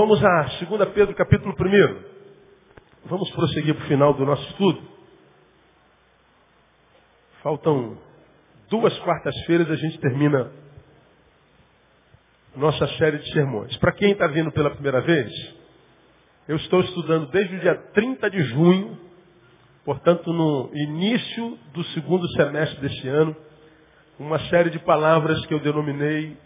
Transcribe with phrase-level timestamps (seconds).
[0.00, 2.04] Vamos a 2 Pedro, capítulo 1.
[3.04, 4.80] Vamos prosseguir para o final do nosso estudo.
[7.42, 7.98] Faltam
[8.70, 10.50] duas quartas-feiras a gente termina
[12.56, 13.76] nossa série de sermões.
[13.76, 15.30] Para quem está vindo pela primeira vez,
[16.48, 18.98] eu estou estudando desde o dia 30 de junho,
[19.84, 23.36] portanto no início do segundo semestre deste ano,
[24.18, 26.38] uma série de palavras que eu denominei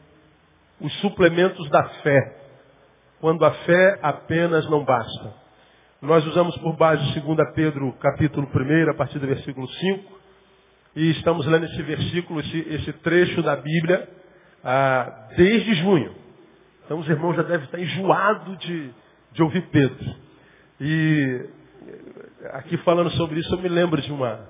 [0.81, 2.44] os suplementos da fé,
[3.20, 5.34] quando a fé apenas não basta.
[6.01, 10.20] Nós usamos por base 2 Pedro capítulo 1, a partir do versículo 5,
[10.97, 14.09] e estamos lendo esse versículo, esse, esse trecho da Bíblia,
[14.62, 16.15] ah, desde junho.
[16.85, 18.91] Então os irmãos já devem estar enjoados de,
[19.33, 20.15] de ouvir Pedro.
[20.81, 21.48] E
[22.53, 24.48] aqui falando sobre isso, eu me lembro de uma,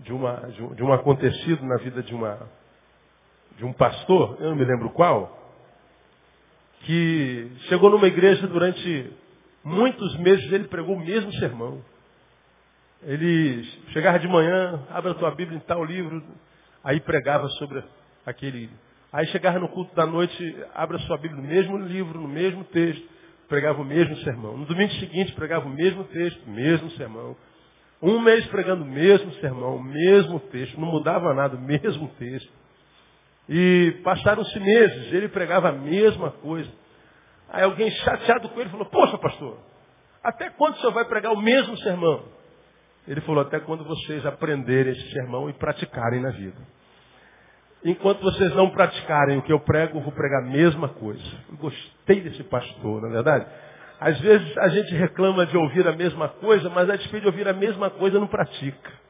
[0.00, 2.38] de, uma, de, um, de um acontecido na vida de, uma,
[3.56, 5.41] de um pastor, eu não me lembro qual,
[6.82, 9.10] que chegou numa igreja durante
[9.64, 11.82] muitos meses, ele pregou o mesmo sermão.
[13.04, 16.22] Ele chegava de manhã, abre a tua Bíblia em tal livro,
[16.84, 17.82] aí pregava sobre
[18.24, 18.70] aquele.
[19.12, 22.64] Aí chegava no culto da noite, abre a sua Bíblia no mesmo livro, no mesmo
[22.64, 23.06] texto,
[23.48, 24.56] pregava o mesmo sermão.
[24.56, 27.36] No domingo seguinte pregava o mesmo texto, o mesmo sermão.
[28.00, 32.61] Um mês pregando o mesmo sermão, o mesmo texto, não mudava nada, o mesmo texto.
[33.48, 36.70] E passaram-se meses, ele pregava a mesma coisa.
[37.48, 39.58] Aí alguém chateado com ele falou, poxa pastor,
[40.22, 42.24] até quando o senhor vai pregar o mesmo sermão?
[43.06, 46.58] Ele falou, até quando vocês aprenderem esse sermão e praticarem na vida.
[47.84, 51.24] Enquanto vocês não praticarem o que eu prego, eu vou pregar a mesma coisa.
[51.50, 53.46] Eu gostei desse pastor, na é verdade.
[53.98, 57.48] Às vezes a gente reclama de ouvir a mesma coisa, mas a despeito de ouvir
[57.48, 59.01] a mesma coisa não pratica.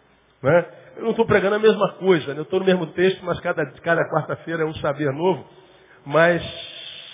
[0.42, 0.66] Né?
[0.96, 2.40] Eu não estou pregando a mesma coisa, né?
[2.40, 5.44] eu estou no mesmo texto, mas cada, cada quarta-feira é um saber novo.
[6.04, 6.42] Mas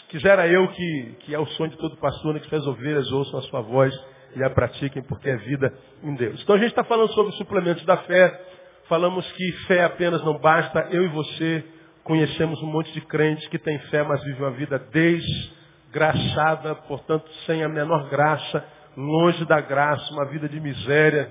[0.08, 3.38] quisera eu que, que é o sonho de todo pastor, né, que as ovelhas ouçam
[3.38, 3.94] a sua voz
[4.34, 5.72] e a pratiquem, porque é vida
[6.02, 6.42] em Deus.
[6.42, 8.40] Então a gente está falando sobre suplementos da fé,
[8.88, 11.64] falamos que fé apenas não basta, eu e você
[12.04, 17.62] conhecemos um monte de crentes que têm fé, mas vivem uma vida desgraçada, portanto sem
[17.62, 18.64] a menor graça,
[18.96, 21.30] longe da graça, uma vida de miséria.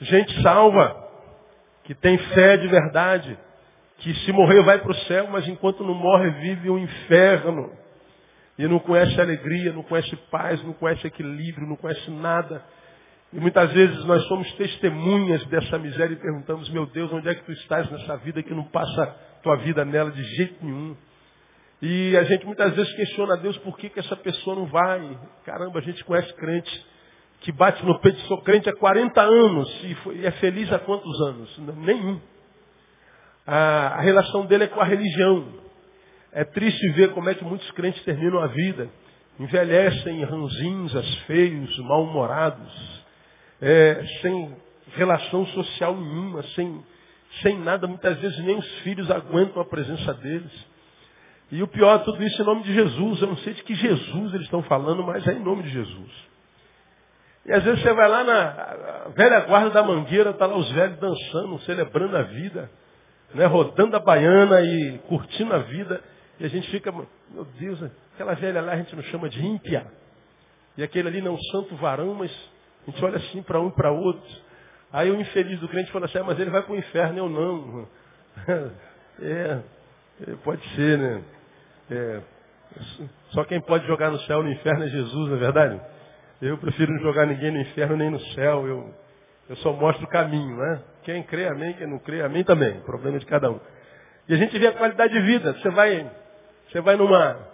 [0.00, 1.07] Gente salva,
[1.88, 3.38] que tem fé de verdade,
[3.96, 7.72] que se morrer vai para o céu, mas enquanto não morre vive um inferno.
[8.58, 12.62] E não conhece alegria, não conhece paz, não conhece equilíbrio, não conhece nada.
[13.32, 17.44] E muitas vezes nós somos testemunhas dessa miséria e perguntamos, meu Deus, onde é que
[17.44, 19.06] tu estás nessa vida que não passa
[19.42, 20.94] tua vida nela de jeito nenhum?
[21.80, 25.18] E a gente muitas vezes questiona a Deus por que, que essa pessoa não vai.
[25.46, 26.86] Caramba, a gente conhece crente
[27.40, 31.58] que bate no peito, sou crente há 40 anos e, é feliz há quantos anos?
[31.58, 32.20] Nenhum.
[33.46, 35.46] A, a relação dele é com a religião.
[36.32, 38.90] É triste ver como é que muitos crentes terminam a vida.
[39.38, 43.04] Envelhecem ranzinhas, feios, mal-humorados,
[43.62, 44.56] é, sem
[44.94, 46.84] relação social nenhuma, sem,
[47.42, 50.66] sem nada, muitas vezes nem os filhos aguentam a presença deles.
[51.50, 53.22] E o pior, tudo isso em nome de Jesus.
[53.22, 56.28] Eu não sei de que Jesus eles estão falando, mas é em nome de Jesus.
[57.48, 60.98] E às vezes você vai lá na velha guarda da mangueira, está lá os velhos
[60.98, 62.70] dançando, celebrando a vida,
[63.32, 65.98] né, rodando a baiana e curtindo a vida.
[66.38, 69.86] E a gente fica, meu Deus, aquela velha lá a gente não chama de ímpia.
[70.76, 72.30] E aquele ali não é um santo varão, mas
[72.86, 74.30] a gente olha assim para um e para outro.
[74.92, 77.28] Aí o infeliz do crente fala assim, ah, mas ele vai para o inferno, eu
[77.30, 77.88] não.
[79.22, 79.58] é,
[80.28, 81.24] é, pode ser, né?
[81.90, 82.20] É,
[83.30, 85.80] só quem pode jogar no céu no inferno é Jesus, não é verdade?
[86.40, 88.66] Eu prefiro não jogar ninguém no inferno nem no céu.
[88.66, 88.94] Eu,
[89.48, 90.82] eu só mostro o caminho, né?
[91.02, 91.74] Quem crê, amém.
[91.74, 92.80] Quem não crê, amém também.
[92.80, 93.60] Problema de cada um.
[94.28, 95.52] E a gente vê a qualidade de vida.
[95.54, 96.10] Você vai
[96.70, 97.48] você vai numa.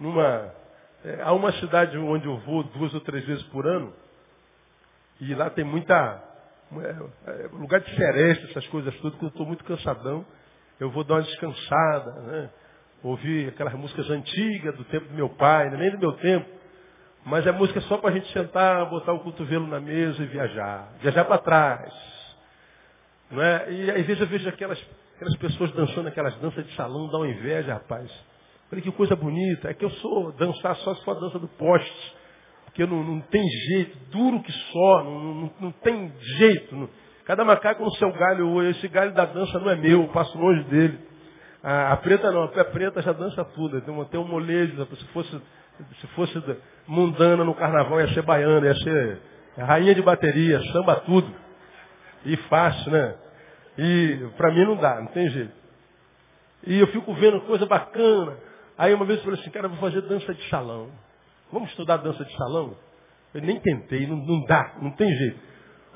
[0.00, 0.52] numa
[1.04, 3.92] é, há uma cidade onde eu vou duas ou três vezes por ano,
[5.20, 6.22] e lá tem muita.
[6.72, 10.26] É, é, lugar de seresta, essas coisas tudo, porque eu estou muito cansadão.
[10.80, 12.50] Eu vou dar uma descansada, né?
[13.04, 16.55] Ouvir aquelas músicas antigas do tempo do meu pai, nem do meu tempo.
[17.26, 20.92] Mas é música só para a gente sentar, botar o cotovelo na mesa e viajar.
[21.00, 21.92] Viajar para trás.
[23.28, 23.72] Não é?
[23.72, 24.80] E às vezes eu vejo aquelas,
[25.16, 28.08] aquelas pessoas dançando aquelas danças de salão, dá uma inveja, rapaz.
[28.70, 29.68] Falei, que coisa bonita.
[29.68, 32.14] É que eu sou dançar só se for a dança do poste.
[32.66, 36.76] Porque não, não tem jeito, duro que só, não, não, não tem jeito.
[36.76, 36.88] Não.
[37.24, 40.62] Cada macaco no seu galho, esse galho da dança não é meu, eu passo longe
[40.64, 40.98] dele.
[41.60, 43.80] A, a preta não, a preta já dança tudo.
[43.80, 45.42] Tem um molejo, se fosse,
[46.00, 46.42] se fosse
[46.86, 49.20] mundana no carnaval ia ser baiana, ia ser
[49.58, 51.32] rainha de bateria, samba tudo.
[52.24, 53.14] E fácil, né?
[53.78, 55.52] E para mim não dá, não tem jeito.
[56.66, 58.36] E eu fico vendo coisa bacana.
[58.76, 60.90] Aí uma vez eu falei assim, cara, eu vou fazer dança de salão.
[61.52, 62.76] Vamos estudar dança de salão?
[63.32, 65.38] Eu nem tentei, não, não dá, não tem jeito.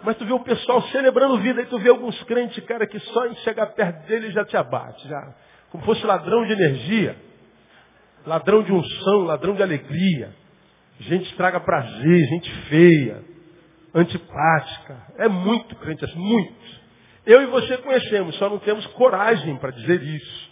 [0.03, 3.27] Mas tu vê o pessoal celebrando vida e tu vê alguns crentes, cara, que só
[3.27, 5.35] em chegar perto dele já te abate, já.
[5.71, 7.17] Como fosse ladrão de energia,
[8.27, 10.31] ladrão de unção, ladrão de alegria.
[11.01, 13.23] Gente estraga prazer, gente feia,
[13.95, 14.97] antipática.
[15.19, 16.81] É muito crente assim, muito.
[17.27, 20.51] Eu e você conhecemos, só não temos coragem para dizer isso.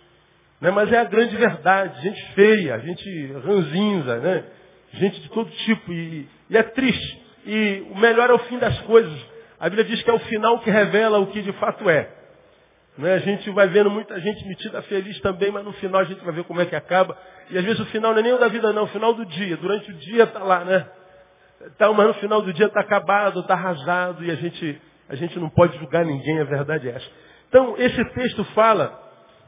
[0.60, 0.70] Né?
[0.70, 2.02] Mas é a grande verdade.
[2.02, 4.44] Gente feia, gente ranzinza, né?
[4.92, 5.92] gente de todo tipo.
[5.92, 7.22] E, e é triste.
[7.46, 9.26] E o melhor é o fim das coisas.
[9.60, 12.17] A Bíblia diz que é o final que revela o que de fato é.
[12.98, 13.14] Né?
[13.14, 16.34] A gente vai vendo muita gente metida feliz também, mas no final a gente vai
[16.34, 17.16] ver como é que acaba.
[17.48, 19.24] E às vezes o final não é nem o da vida, não, o final do
[19.24, 19.56] dia.
[19.56, 20.84] Durante o dia está lá, né?
[21.78, 25.38] Tá, mas no final do dia está acabado, está arrasado, e a gente, a gente
[25.38, 27.10] não pode julgar ninguém, a verdade é essa.
[27.48, 29.00] Então, esse texto fala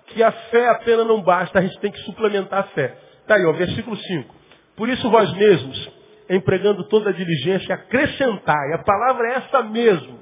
[0.07, 2.97] que a fé apenas não basta, a gente tem que suplementar a fé.
[3.23, 4.35] Está aí, ó, versículo 5.
[4.77, 5.91] Por isso vós mesmos,
[6.29, 8.73] empregando toda a diligência, acrescentai.
[8.75, 10.19] A palavra é essa mesmo.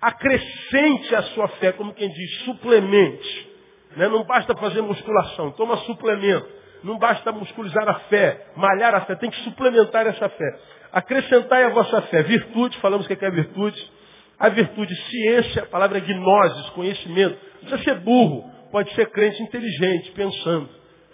[0.00, 3.50] Acrescente a sua fé, como quem diz, suplemente.
[3.96, 4.08] Né?
[4.08, 6.60] Não basta fazer musculação, toma suplemento.
[6.82, 10.58] Não basta musculizar a fé, malhar a fé, tem que suplementar essa fé.
[10.92, 12.22] Acrescentai a vossa fé.
[12.22, 13.92] Virtude, falamos que é virtude.
[14.38, 17.38] A virtude, ciência, a palavra é gnosis, conhecimento.
[17.62, 20.68] Não precisa ser burro, pode ser crente inteligente, pensando.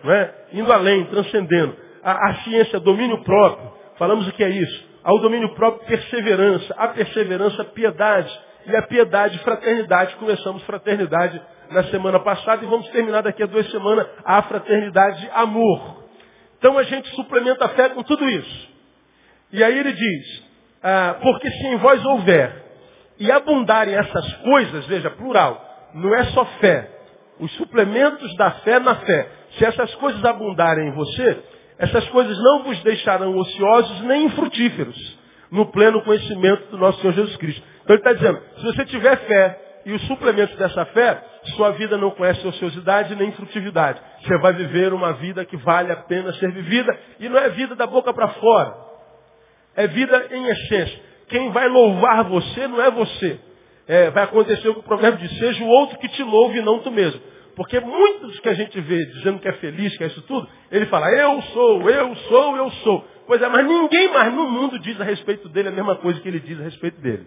[0.04, 0.34] Não é?
[0.52, 1.76] Indo além, transcendendo.
[2.04, 3.72] A, a ciência, domínio próprio.
[3.98, 4.86] Falamos o que é isso.
[5.02, 6.72] Ao domínio próprio, perseverança.
[6.78, 8.32] A perseverança, piedade.
[8.66, 10.16] E a piedade, fraternidade.
[10.16, 11.40] Começamos fraternidade
[11.70, 16.04] na semana passada e vamos terminar daqui a duas semanas a fraternidade amor.
[16.58, 18.68] Então a gente suplementa a fé com tudo isso.
[19.52, 20.42] E aí ele diz,
[20.82, 22.64] ah, porque se em vós houver
[23.20, 25.64] e abundarem essas coisas, veja, plural,
[25.94, 26.90] não é só fé,
[27.38, 29.28] os suplementos da fé na fé.
[29.58, 31.38] Se essas coisas abundarem em você,
[31.78, 35.15] essas coisas não vos deixarão ociosos nem infrutíferos
[35.50, 37.62] no pleno conhecimento do nosso Senhor Jesus Cristo.
[37.82, 41.22] Então ele está dizendo, se você tiver fé e os suplementos dessa fé,
[41.54, 44.00] sua vida não conhece ociosidade nem frutividade.
[44.22, 47.74] Você vai viver uma vida que vale a pena ser vivida e não é vida
[47.76, 48.74] da boca para fora.
[49.76, 51.00] É vida em essência.
[51.28, 53.38] Quem vai louvar você não é você.
[53.86, 56.62] É, vai acontecer o que o provérbio diz, seja o outro que te louve e
[56.62, 57.20] não tu mesmo.
[57.56, 60.84] Porque muitos que a gente vê dizendo que é feliz, que é isso tudo, ele
[60.86, 63.08] fala, eu sou, eu sou, eu sou.
[63.26, 66.28] Pois é, mas ninguém mais no mundo diz a respeito dele a mesma coisa que
[66.28, 67.26] ele diz a respeito dele.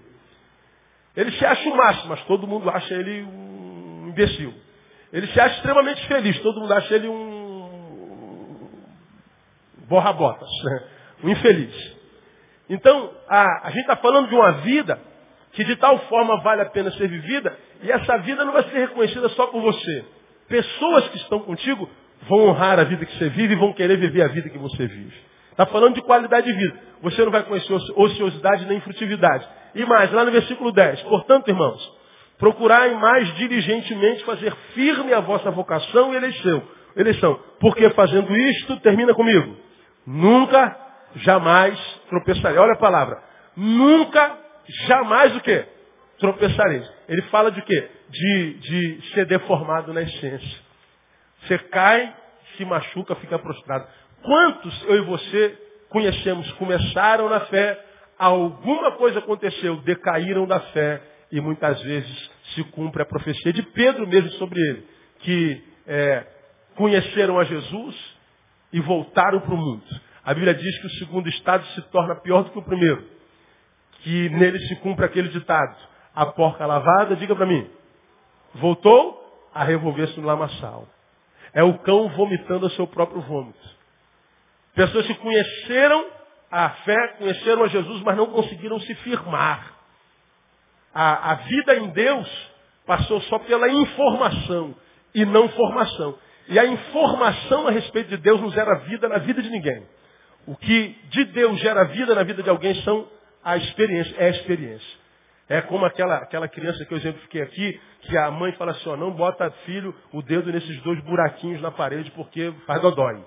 [1.17, 4.53] Ele se acha o máximo, mas todo mundo acha ele um imbecil.
[5.11, 8.69] Ele se acha extremamente feliz, todo mundo acha ele um
[9.87, 10.83] borra-botas, né?
[11.23, 11.97] um infeliz.
[12.69, 15.01] Então, a, a gente está falando de uma vida
[15.53, 18.77] que de tal forma vale a pena ser vivida, e essa vida não vai ser
[18.77, 20.18] reconhecida só por você.
[20.49, 21.87] Pessoas que estão contigo
[22.27, 24.87] vão honrar a vida que você vive e vão querer viver a vida que você
[24.87, 25.15] vive.
[25.51, 26.79] Está falando de qualidade de vida.
[27.01, 29.47] Você não vai conhecer ociosidade nem frutividade.
[29.75, 31.03] E mais, lá no versículo 10.
[31.03, 31.93] Portanto, irmãos,
[32.37, 36.63] procurai mais diligentemente fazer firme a vossa vocação e eleição.
[36.95, 37.39] eleição.
[37.59, 39.55] Porque fazendo isto, termina comigo.
[40.07, 40.75] Nunca,
[41.17, 41.77] jamais
[42.09, 42.57] tropeçarei.
[42.57, 43.21] Olha a palavra.
[43.55, 44.37] Nunca,
[44.87, 45.65] jamais o quê?
[46.19, 46.89] Tropeçareis.
[47.07, 47.89] Ele fala de quê?
[48.09, 50.59] De, de ser deformado na essência.
[51.41, 52.13] Você cai,
[52.57, 53.87] se machuca, fica prostrado.
[54.21, 55.57] Quantos eu e você
[55.89, 57.83] conhecemos, começaram na fé,
[58.17, 64.07] alguma coisa aconteceu, decaíram da fé e muitas vezes se cumpre a profecia de Pedro
[64.07, 64.87] mesmo sobre ele,
[65.19, 66.25] que é,
[66.75, 67.95] conheceram a Jesus
[68.73, 69.83] e voltaram para o mundo.
[70.23, 73.03] A Bíblia diz que o segundo estado se torna pior do que o primeiro,
[74.01, 75.75] que nele se cumpre aquele ditado,
[76.15, 77.69] a porca lavada, diga para mim,
[78.55, 79.19] voltou
[79.53, 80.87] a revolver-se no lamaçal.
[81.53, 83.59] É o cão vomitando o seu próprio vômito.
[84.75, 86.05] Pessoas que conheceram
[86.51, 89.73] a fé, conheceram a Jesus, mas não conseguiram se firmar.
[90.93, 92.51] A, a vida em Deus
[92.85, 94.75] passou só pela informação
[95.13, 96.17] e não formação.
[96.47, 99.85] E a informação a respeito de Deus não gera vida na vida de ninguém.
[100.47, 103.07] O que de Deus gera vida na vida de alguém são
[103.43, 104.98] a experiência, é a experiência.
[105.49, 108.95] É como aquela, aquela criança que eu exemplifiquei aqui, que a mãe fala assim, ó,
[108.95, 113.23] não bota filho o dedo nesses dois buraquinhos na parede porque faz dodói.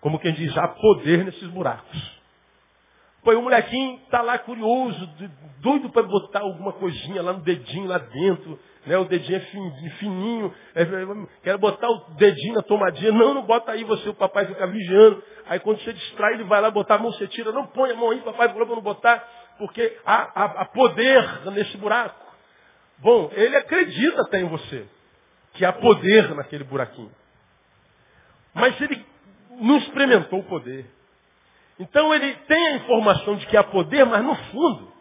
[0.00, 2.18] Como quem diz, há poder nesses buracos.
[3.24, 5.10] Pô, o molequinho está lá curioso,
[5.60, 8.58] doido para botar alguma coisinha lá no dedinho lá dentro.
[8.86, 8.96] Né?
[8.96, 9.40] O dedinho é
[9.98, 10.54] fininho.
[10.74, 10.86] É,
[11.42, 13.10] quero botar o dedinho na tomadinha.
[13.12, 15.22] Não, não bota aí você, o papai fica vigiando.
[15.46, 17.50] Aí quando você distrai, ele vai lá botar a mão, você tira.
[17.50, 21.50] Não põe a mão aí, papai falou para não botar, porque há, há, há poder
[21.50, 22.26] nesse buraco.
[22.98, 24.86] Bom, ele acredita até em você,
[25.54, 27.12] que há poder naquele buraquinho.
[28.54, 29.04] Mas ele
[29.60, 30.86] não experimentou o poder.
[31.78, 34.92] Então ele tem a informação de que há poder, mas no fundo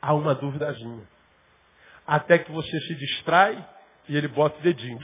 [0.00, 1.02] há uma dúvidazinha.
[2.06, 3.64] Até que você se distrai
[4.08, 5.00] e ele bota o dedinho.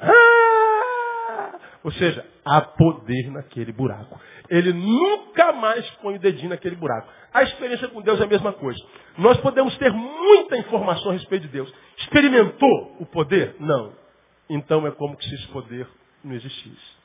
[0.00, 1.58] Ah!
[1.82, 4.20] Ou seja, há poder naquele buraco.
[4.48, 7.08] Ele nunca mais põe o dedinho naquele buraco.
[7.32, 8.82] A experiência com Deus é a mesma coisa.
[9.18, 11.72] Nós podemos ter muita informação a respeito de Deus.
[11.98, 13.56] Experimentou o poder?
[13.58, 13.92] Não.
[14.48, 15.86] Então é como se esse poder
[16.22, 16.96] não existisse.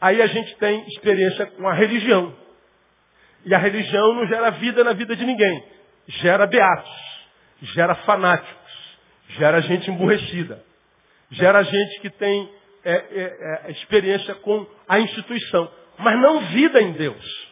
[0.00, 2.34] Aí a gente tem experiência com a religião.
[3.44, 5.64] E a religião não gera vida na vida de ninguém.
[6.06, 6.90] Gera beatos,
[7.62, 8.98] gera fanáticos,
[9.28, 10.62] gera gente emburrecida,
[11.30, 12.50] gera gente que tem
[12.84, 17.50] é, é, é, experiência com a instituição, mas não vida em Deus.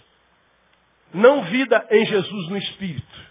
[1.15, 3.29] Não vida em Jesus no Espírito.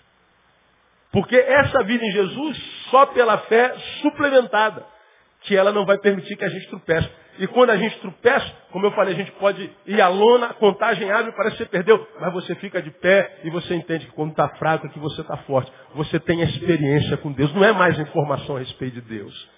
[1.11, 2.57] Porque essa vida em Jesus,
[2.89, 4.85] só pela fé suplementada,
[5.41, 7.09] que ela não vai permitir que a gente tropece.
[7.39, 11.09] E quando a gente tropeça, como eu falei, a gente pode ir à lona, contagem
[11.11, 14.31] abre, parece que você perdeu, mas você fica de pé e você entende que quando
[14.31, 15.71] está fraco que você está forte.
[15.93, 19.49] Você tem experiência com Deus, não é mais informação a respeito de Deus.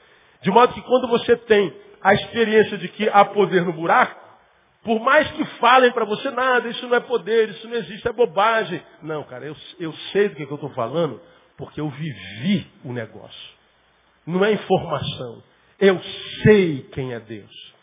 [0.42, 4.29] De modo que quando você tem a experiência de que há poder no buraco,
[4.84, 8.14] por mais que falem para você, nada, isso não é poder, isso não existe, é
[8.14, 8.82] bobagem.
[9.02, 11.22] Não, cara, eu, eu sei do que, que eu estou falando,
[11.58, 13.50] porque eu vivi o negócio.
[14.26, 15.44] Não é informação.
[15.80, 16.00] Eu
[16.44, 17.74] sei quem é Deus.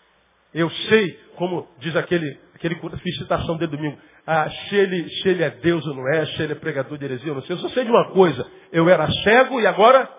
[0.55, 5.43] Eu sei, como diz aquele, aquele fiz citação de domingo, ah, se, ele, se ele
[5.43, 7.57] é Deus ou não é, se ele é pregador de heresia ou não sei.
[7.57, 10.11] Eu só sei de uma coisa, eu era cego e agora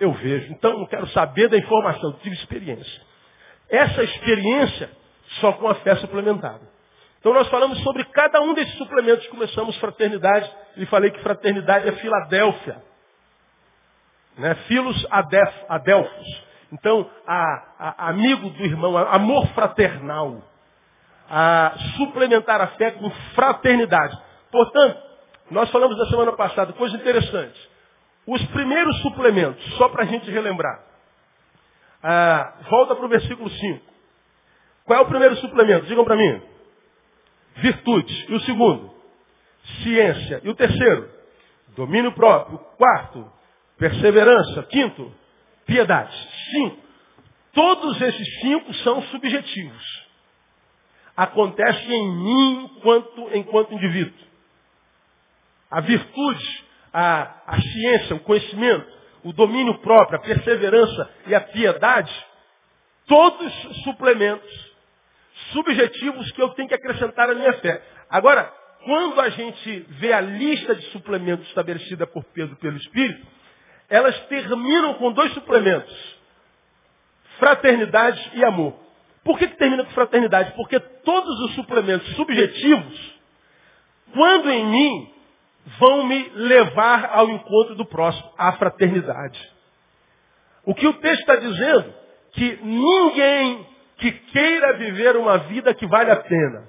[0.00, 0.52] eu vejo.
[0.52, 3.02] Então não quero saber da informação, tive experiência.
[3.70, 4.90] Essa experiência
[5.40, 6.60] só com a fé suplementada.
[7.18, 9.26] Então nós falamos sobre cada um desses suplementos.
[9.28, 12.82] Começamos fraternidade e falei que fraternidade é Filadélfia.
[14.36, 14.54] Né?
[14.66, 15.06] Filos
[15.68, 16.44] Adelfos.
[16.72, 20.42] Então, a, a, amigo do irmão, amor fraternal.
[21.30, 24.18] A suplementar a fé com fraternidade.
[24.50, 25.00] Portanto,
[25.50, 27.70] nós falamos na semana passada, coisa interessante.
[28.26, 30.82] Os primeiros suplementos, só para a gente relembrar.
[32.02, 33.93] Ah, volta para o versículo 5.
[34.84, 35.86] Qual é o primeiro suplemento?
[35.86, 36.42] Digam para mim.
[37.56, 38.26] Virtude.
[38.28, 38.92] E o segundo?
[39.82, 40.40] Ciência.
[40.44, 41.10] E o terceiro?
[41.68, 42.58] Domínio próprio.
[42.76, 43.30] Quarto?
[43.78, 44.62] Perseverança.
[44.64, 45.12] Quinto?
[45.66, 46.14] Piedade.
[46.50, 46.84] Cinco.
[47.54, 50.04] Todos esses cinco são subjetivos.
[51.16, 54.24] Acontece em mim enquanto, enquanto indivíduo.
[55.70, 62.12] A virtude, a, a ciência, o conhecimento, o domínio próprio, a perseverança e a piedade,
[63.06, 63.52] todos
[63.84, 64.73] suplementos
[65.52, 67.82] subjetivos que eu tenho que acrescentar à minha fé.
[68.08, 68.52] Agora,
[68.84, 73.26] quando a gente vê a lista de suplementos estabelecida por Pedro pelo Espírito,
[73.88, 76.16] elas terminam com dois suplementos.
[77.38, 78.74] Fraternidade e amor.
[79.24, 80.52] Por que, que termina com fraternidade?
[80.54, 83.14] Porque todos os suplementos subjetivos,
[84.12, 85.14] quando em mim,
[85.78, 89.40] vão me levar ao encontro do próximo, à fraternidade.
[90.64, 91.94] O que o texto está dizendo?
[92.32, 93.66] Que ninguém
[94.04, 96.68] que queira viver uma vida que vale a pena,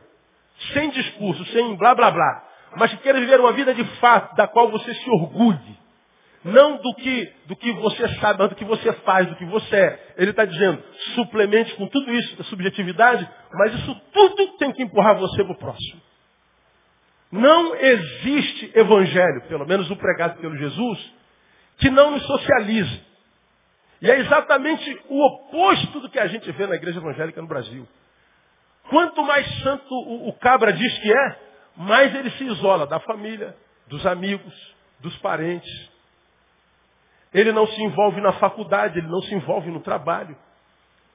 [0.71, 2.43] sem discurso, sem blá blá blá,
[2.77, 5.77] mas que queira viver uma vida de fato, da qual você se orgulhe,
[6.45, 9.75] não do que, do que você sabe, mas do que você faz, do que você
[9.75, 10.13] é.
[10.17, 10.81] Ele está dizendo,
[11.13, 15.57] suplemente com tudo isso, da subjetividade, mas isso tudo tem que empurrar você para o
[15.57, 16.01] próximo.
[17.33, 21.13] Não existe evangelho, pelo menos o pregado pelo Jesus,
[21.79, 23.04] que não nos socialize.
[24.01, 27.87] E é exatamente o oposto do que a gente vê na igreja evangélica no Brasil.
[28.89, 31.39] Quanto mais santo o, o cabra diz que é,
[31.75, 33.55] mais ele se isola da família,
[33.87, 34.53] dos amigos,
[34.99, 35.91] dos parentes.
[37.33, 40.37] Ele não se envolve na faculdade, ele não se envolve no trabalho.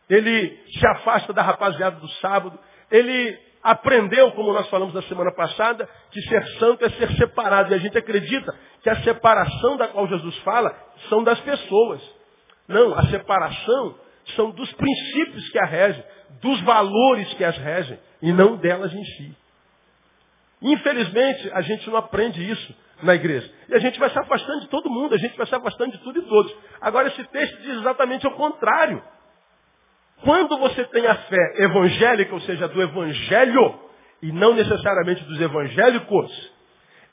[0.09, 2.59] Ele se afasta da rapaziada do sábado.
[2.91, 7.73] Ele aprendeu, como nós falamos na semana passada, que ser santo é ser separado.
[7.73, 10.77] E a gente acredita que a separação da qual Jesus fala
[11.09, 12.20] são das pessoas.
[12.71, 13.97] Não, a separação
[14.37, 16.05] são dos princípios que a regem,
[16.41, 19.37] dos valores que as regem, e não delas em si.
[20.63, 23.51] Infelizmente, a gente não aprende isso na igreja.
[23.69, 25.99] E a gente vai se afastando de todo mundo, a gente vai se afastando de
[25.99, 26.55] tudo e todos.
[26.81, 29.03] Agora, esse texto diz exatamente o contrário.
[30.23, 33.81] Quando você tem a fé evangélica, ou seja, do evangelho,
[34.23, 36.53] e não necessariamente dos evangélicos,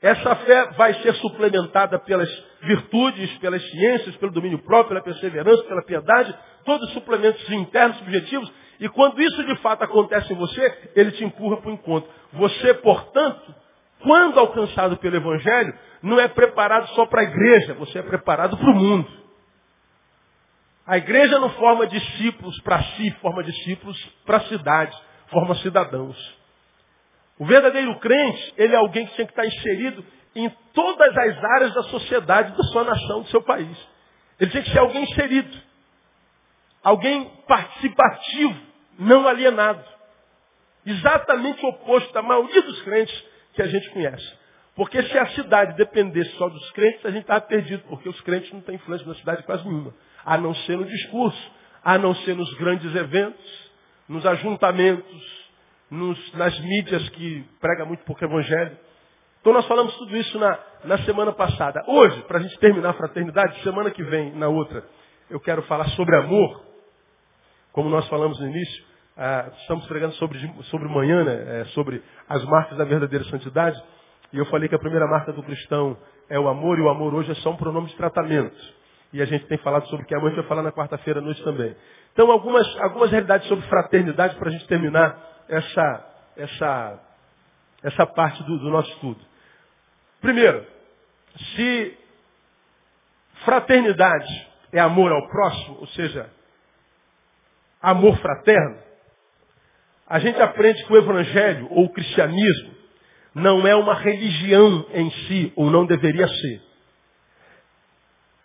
[0.08, 2.30] essa fé vai ser suplementada pelas
[2.62, 6.34] virtudes, pelas ciências, pelo domínio próprio, pela perseverança, pela piedade,
[6.64, 8.50] todos os suplementos internos, subjetivos,
[8.80, 12.10] e quando isso de fato acontece em você, ele te empurra para o encontro.
[12.34, 13.54] Você, portanto,
[14.02, 18.70] quando alcançado pelo Evangelho, não é preparado só para a igreja, você é preparado para
[18.70, 19.12] o mundo.
[20.86, 24.98] A igreja não forma discípulos para si, forma discípulos para a cidade,
[25.30, 26.37] forma cidadãos.
[27.40, 30.04] O verdadeiro crente, ele é alguém que tem que estar inserido
[30.36, 33.78] em todas as áreas da sociedade, da sua nação, do seu país.
[34.40, 35.58] Ele tem que ser alguém inserido.
[36.84, 38.56] Alguém participativo,
[39.00, 39.84] não alienado.
[40.86, 44.38] Exatamente o oposto da maioria dos crentes que a gente conhece.
[44.76, 48.54] Porque se a cidade dependesse só dos crentes, a gente estava perdido, porque os crentes
[48.54, 49.94] não têm influência na cidade quase nenhuma.
[50.24, 51.52] A não ser no discurso,
[51.84, 53.72] a não ser nos grandes eventos,
[54.08, 55.47] nos ajuntamentos,
[55.90, 58.78] nos, nas mídias que prega muito pouco evangelho.
[59.42, 61.84] Então nós falamos tudo isso na, na semana passada.
[61.88, 64.84] Hoje, para a gente terminar a fraternidade, semana que vem, na outra,
[65.30, 66.66] eu quero falar sobre amor.
[67.72, 72.44] Como nós falamos no início, ah, estamos pregando sobre, sobre manhã, né, é, sobre as
[72.46, 73.82] marcas da verdadeira santidade.
[74.34, 75.98] E eu falei que a primeira marca do cristão
[76.30, 78.58] é o amor, e o amor hoje é só um pronome de tratamento.
[79.14, 81.20] E a gente tem falado sobre o que amor, a gente vai falar na quarta-feira
[81.20, 81.76] à noite também.
[82.12, 87.00] Então, algumas, algumas realidades sobre fraternidade para a gente terminar essa, essa,
[87.84, 89.20] essa parte do, do nosso estudo.
[90.22, 90.66] Primeiro,
[91.56, 91.98] se
[93.46, 96.30] fraternidade é amor ao próximo, ou seja,
[97.82, 98.80] amor fraterno,
[100.08, 102.76] a gente aprende que o evangelho ou o cristianismo
[103.36, 106.62] não é uma religião em si, ou não deveria ser.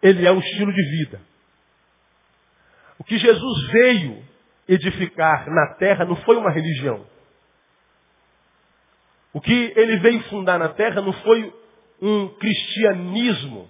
[0.02, 1.20] Ele é um estilo de vida.
[2.98, 4.22] O que Jesus veio
[4.68, 7.04] edificar na terra não foi uma religião.
[9.32, 11.52] O que ele veio fundar na terra não foi
[12.00, 13.68] um cristianismo.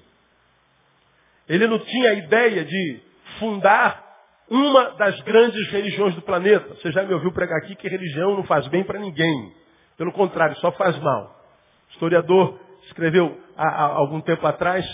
[1.48, 3.00] Ele não tinha a ideia de
[3.38, 4.02] fundar
[4.48, 6.74] uma das grandes religiões do planeta.
[6.74, 9.55] Você já me ouviu pregar aqui que religião não faz bem para ninguém.
[9.96, 11.40] Pelo contrário, só faz mal.
[11.88, 14.85] O historiador escreveu há, há algum tempo atrás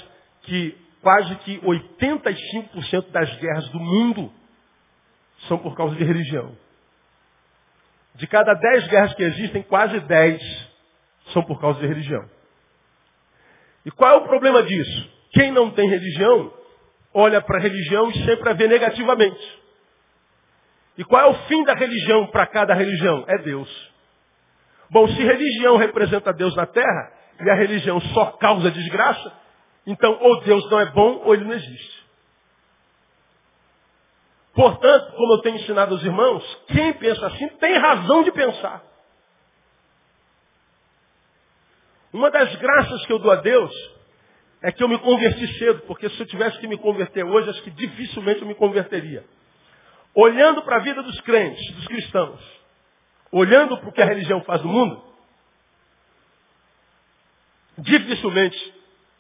[0.43, 4.33] que quase que 85% das guerras do mundo
[5.47, 6.57] são por causa de religião.
[8.15, 10.69] De cada 10 guerras que existem, quase 10
[11.33, 12.29] são por causa de religião.
[13.85, 15.11] E qual é o problema disso?
[15.33, 16.53] Quem não tem religião,
[17.15, 19.59] olha para a religião e sempre a vê negativamente.
[20.97, 23.25] E qual é o fim da religião para cada religião?
[23.29, 23.93] É Deus.
[24.91, 29.33] Bom, se religião representa Deus na terra, e a religião só causa desgraça,
[29.87, 31.98] então ou Deus não é bom ou ele não existe.
[34.59, 38.83] Portanto, como eu tenho ensinado aos irmãos, quem pensa assim tem razão de pensar.
[42.13, 43.73] Uma das graças que eu dou a Deus
[44.61, 47.63] é que eu me converti cedo, porque se eu tivesse que me converter hoje, acho
[47.63, 49.25] que dificilmente eu me converteria.
[50.13, 52.41] Olhando para a vida dos crentes, dos cristãos,
[53.31, 55.01] olhando para o que a religião faz no mundo,
[57.79, 58.75] dificilmente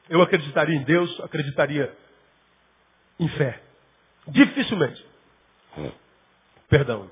[0.09, 1.96] eu acreditaria em Deus, acreditaria
[3.20, 3.62] em fé.
[4.27, 5.07] Dificilmente.
[6.69, 7.11] Perdão.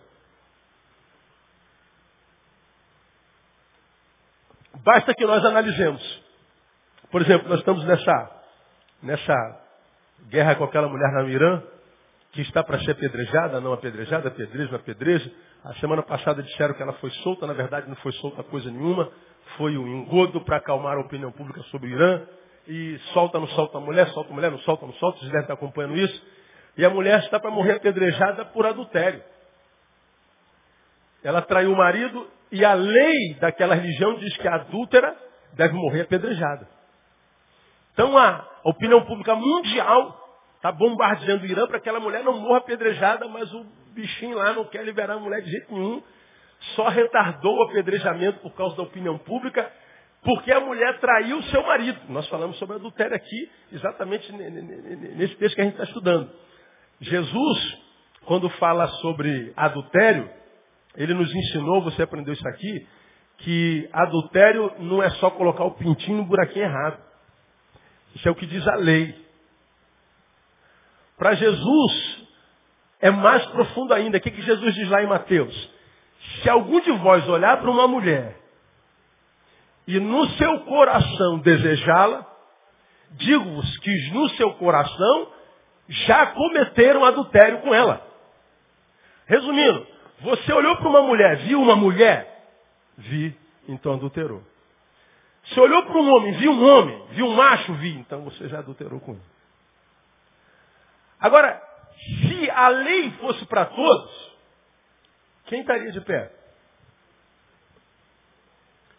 [4.84, 6.22] Basta que nós analisemos.
[7.10, 8.42] Por exemplo, nós estamos nessa,
[9.02, 9.60] nessa
[10.28, 11.62] guerra com aquela mulher na Irã,
[12.32, 15.32] que está para ser apedrejada, não apedrejada, apedreja, não apedreja.
[15.64, 19.10] A semana passada disseram que ela foi solta, na verdade não foi solta coisa nenhuma.
[19.56, 22.26] Foi um engodo para acalmar a opinião pública sobre o Irã.
[22.68, 25.18] E solta, não solta a mulher, solta a mulher, não solta, não solta.
[25.18, 26.22] Vocês devem estar acompanhando isso.
[26.76, 29.22] E a mulher está para morrer apedrejada por adultério.
[31.24, 35.16] Ela traiu o marido e a lei daquela religião diz que a adúltera
[35.54, 36.68] deve morrer apedrejada.
[37.92, 40.22] Então a opinião pública mundial
[40.56, 44.52] está bombardeando o Irã para que aquela mulher não morra apedrejada, mas o bichinho lá
[44.52, 46.02] não quer liberar a mulher de jeito nenhum.
[46.74, 49.70] Só retardou o apedrejamento por causa da opinião pública,
[50.22, 52.00] porque a mulher traiu o seu marido.
[52.08, 56.30] Nós falamos sobre adultério aqui, exatamente nesse texto que a gente está estudando.
[57.00, 57.78] Jesus,
[58.24, 60.30] quando fala sobre adultério,
[60.96, 62.86] ele nos ensinou, você aprendeu isso aqui,
[63.38, 67.02] que adultério não é só colocar o pintinho no buraquinho errado.
[68.14, 69.14] Isso é o que diz a lei.
[71.18, 72.26] Para Jesus,
[73.00, 74.16] é mais profundo ainda.
[74.16, 75.70] O que, que Jesus diz lá em Mateus?
[76.42, 78.40] Se algum de vós olhar para uma mulher
[79.86, 82.26] e no seu coração desejá-la,
[83.12, 85.32] digo-vos que no seu coração
[85.88, 88.04] já cometeram adultério com ela.
[89.26, 89.86] Resumindo,
[90.20, 92.48] você olhou para uma mulher, viu uma mulher?
[92.96, 93.36] Vi,
[93.68, 94.42] então adulterou.
[95.44, 98.58] Você olhou para um homem, viu um homem, viu um macho, vi, então você já
[98.58, 99.22] adulterou com ele.
[101.20, 101.62] Agora,
[101.96, 104.36] se a lei fosse para todos,
[105.46, 106.32] quem estaria de pé?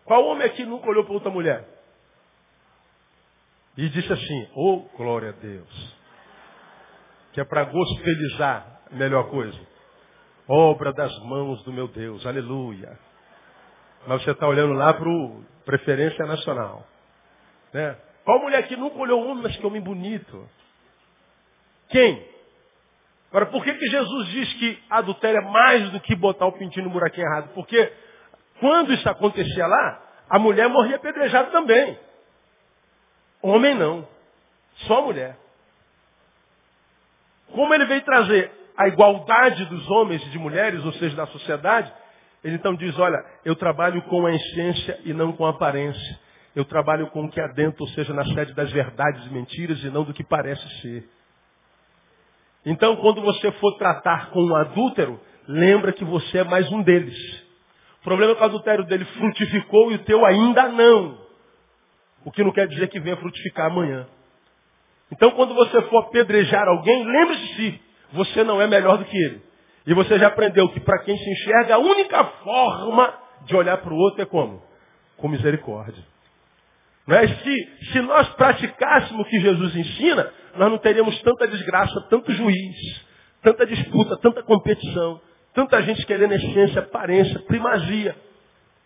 [0.05, 1.67] Qual homem aqui nunca olhou para outra mulher?
[3.75, 5.96] E disse assim, oh glória a Deus.
[7.37, 9.59] Que é para gospelizar melhor coisa.
[10.47, 12.97] Obra das mãos do meu Deus, aleluia.
[14.07, 16.83] Mas você está olhando lá para o preferência nacional.
[17.71, 17.95] Né?
[18.25, 20.49] Qual mulher que nunca olhou um mas que homem bonito?
[21.89, 22.27] Quem?
[23.29, 26.85] Agora, por que, que Jesus diz que adultério é mais do que botar o pintinho
[26.85, 27.53] no buraquinho errado?
[27.53, 27.93] Porque
[28.59, 31.99] quando isso acontecia lá, a mulher morria apedrejada também.
[33.43, 34.07] Homem não.
[34.87, 35.37] Só mulher.
[37.57, 41.91] Como ele veio trazer a igualdade dos homens e de mulheres, ou seja, da sociedade,
[42.43, 46.19] ele então diz, olha, eu trabalho com a essência e não com a aparência.
[46.55, 49.83] Eu trabalho com o que há dentro, ou seja, na sede das verdades e mentiras
[49.83, 51.09] e não do que parece ser.
[52.63, 57.17] Então, quando você for tratar com um adúltero, lembra que você é mais um deles.
[58.01, 61.17] O problema é que o adultério dele frutificou e o teu ainda não.
[62.23, 64.05] O que não quer dizer que venha frutificar amanhã.
[65.11, 67.81] Então, quando você for apedrejar alguém, lembre-se.
[68.13, 69.41] Você não é melhor do que ele.
[69.85, 73.13] E você já aprendeu que para quem se enxerga, a única forma
[73.45, 74.61] de olhar para o outro é como?
[75.15, 76.03] Com misericórdia.
[77.07, 77.25] Não é?
[77.25, 83.05] se, se nós praticássemos o que Jesus ensina, nós não teríamos tanta desgraça, tanto juiz,
[83.41, 85.21] tanta disputa, tanta competição,
[85.53, 88.13] tanta gente querendo essência, aparência, primazia.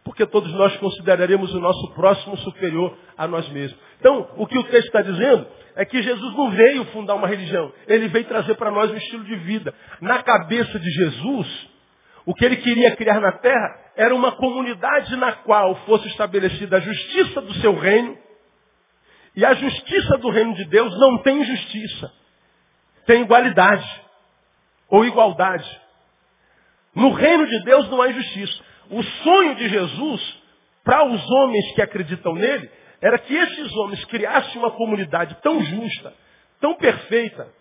[0.04, 3.80] Porque todos nós consideraremos o nosso próximo superior a nós mesmos.
[4.00, 7.72] Então, o que o texto está dizendo é que Jesus não veio fundar uma religião.
[7.88, 9.74] Ele veio trazer para nós um estilo de vida.
[10.02, 11.70] Na cabeça de Jesus,
[12.26, 16.80] o que ele queria criar na terra era uma comunidade na qual fosse estabelecida a
[16.80, 18.18] justiça do seu reino.
[19.36, 22.12] E a justiça do reino de Deus não tem justiça.
[23.06, 24.02] Tem igualdade.
[24.90, 25.82] Ou igualdade.
[26.94, 28.64] No reino de Deus não há injustiça.
[28.90, 30.42] O sonho de Jesus,
[30.84, 32.70] para os homens que acreditam nele,
[33.02, 36.14] era que esses homens criassem uma comunidade tão justa,
[36.60, 37.52] tão perfeita,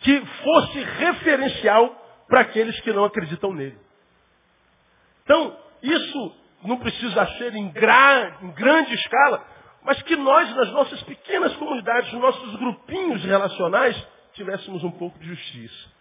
[0.00, 1.96] que fosse referencial
[2.28, 3.78] para aqueles que não acreditam nele.
[5.24, 9.44] Então, isso não precisa ser em, gra, em grande escala,
[9.82, 13.96] mas que nós, nas nossas pequenas comunidades, nos nossos grupinhos relacionais,
[14.34, 15.99] tivéssemos um pouco de justiça.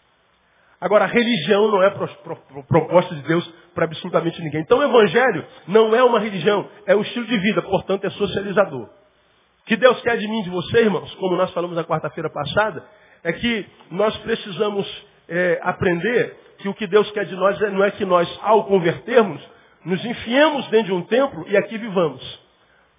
[0.82, 4.62] Agora, a religião não é pro, pro, pro, proposta de Deus para absolutamente ninguém.
[4.62, 8.84] Então, o Evangelho não é uma religião, é um estilo de vida, portanto, é socializador.
[8.84, 12.30] O que Deus quer de mim e de você, irmãos, como nós falamos na quarta-feira
[12.30, 12.84] passada,
[13.24, 14.88] é que nós precisamos
[15.28, 18.66] é, aprender que o que Deus quer de nós é, não é que nós, ao
[18.66, 19.42] convertermos,
[19.84, 22.50] nos enfiemos dentro de um templo e aqui vivamos.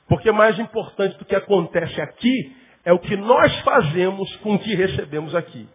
[0.09, 4.75] Porque mais importante do que acontece aqui é o que nós fazemos com o que
[4.75, 5.69] recebemos aqui.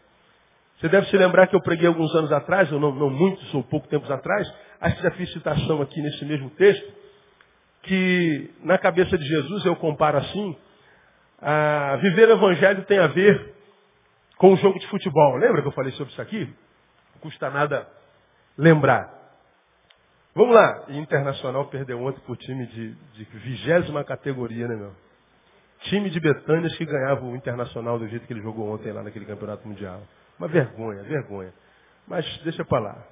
[0.79, 3.63] Você deve se lembrar que eu preguei alguns anos atrás, ou não, não muitos, ou
[3.63, 4.47] pouco tempos atrás,
[4.81, 6.93] acho que já fiz citação aqui nesse mesmo texto,
[7.83, 10.57] que na cabeça de Jesus eu comparo assim,
[11.41, 13.53] a viver o evangelho tem a ver
[14.37, 15.37] com o jogo de futebol.
[15.37, 16.45] Lembra que eu falei sobre isso aqui?
[17.13, 17.87] Não custa nada
[18.57, 19.13] lembrar.
[20.33, 20.85] Vamos lá.
[20.89, 24.93] Internacional perdeu ontem para o time de, de vigésima categoria, né, meu?
[25.83, 29.25] Time de Betânias que ganhava o Internacional do jeito que ele jogou ontem lá naquele
[29.25, 30.01] campeonato mundial.
[30.37, 31.53] Uma vergonha, vergonha.
[32.07, 33.07] Mas deixa para lá.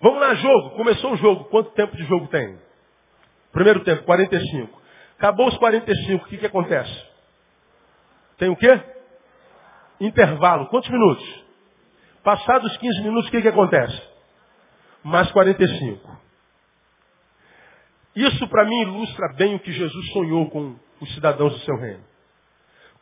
[0.00, 0.70] Vamos lá, jogo.
[0.76, 1.44] Começou o jogo.
[1.44, 2.58] Quanto tempo de jogo tem?
[3.52, 4.80] Primeiro tempo, 45.
[5.18, 7.06] Acabou os 45, o que, que acontece?
[8.38, 8.80] Tem o quê?
[10.00, 10.66] Intervalo.
[10.68, 11.44] Quantos minutos?
[12.22, 14.02] Passados 15 minutos, o que, que acontece?
[15.04, 16.18] Mais 45.
[18.16, 22.04] Isso para mim ilustra bem o que Jesus sonhou com os cidadãos do seu reino.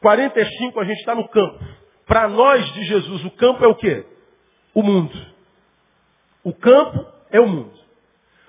[0.00, 1.64] 45 a gente está no campo.
[2.08, 4.06] Para nós de Jesus, o campo é o quê?
[4.72, 5.14] O mundo.
[6.42, 7.78] O campo é o mundo.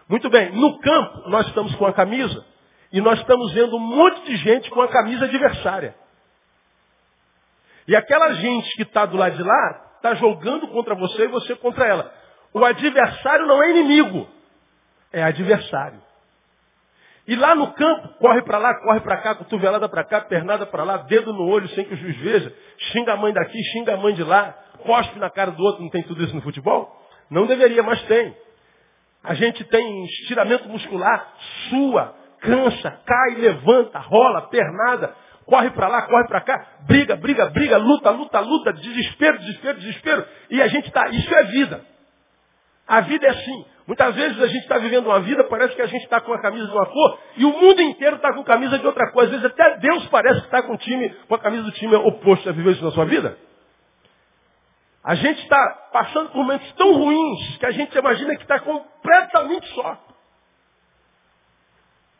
[0.07, 2.45] Muito bem, no campo nós estamos com a camisa
[2.91, 5.93] e nós estamos vendo um monte de gente com a camisa adversária.
[7.85, 11.53] E aquela gente que está do lado de lá está jogando contra você e você
[11.57, 12.13] contra ela.
[12.53, 14.27] O adversário não é inimigo,
[15.11, 16.01] é adversário.
[17.29, 20.83] E lá no campo, corre para lá, corre para cá, cotovelada para cá, pernada para
[20.83, 22.51] lá, dedo no olho sem que o juiz veja,
[22.91, 25.91] xinga a mãe daqui, xinga a mãe de lá, cospe na cara do outro, não
[25.91, 26.91] tem tudo isso no futebol?
[27.29, 28.35] Não deveria, mas tem.
[29.23, 31.31] A gente tem estiramento muscular,
[31.69, 35.13] sua, cansa, cai, levanta, rola, pernada,
[35.45, 40.25] corre para lá, corre para cá, briga, briga, briga, luta, luta, luta, desespero, desespero, desespero.
[40.49, 41.85] E a gente está, isso é vida.
[42.87, 43.65] A vida é assim.
[43.89, 46.39] Muitas vezes a gente está vivendo uma vida, parece que a gente está com a
[46.39, 49.35] camisa de uma cor, e o mundo inteiro está com camisa de outra coisa.
[49.35, 52.45] Às vezes até Deus parece que está com, time, com a camisa do time oposto.
[52.45, 53.35] Já viveu isso na sua vida?
[55.03, 59.67] A gente está passando por momentos tão ruins que a gente imagina que está completamente
[59.73, 59.97] só.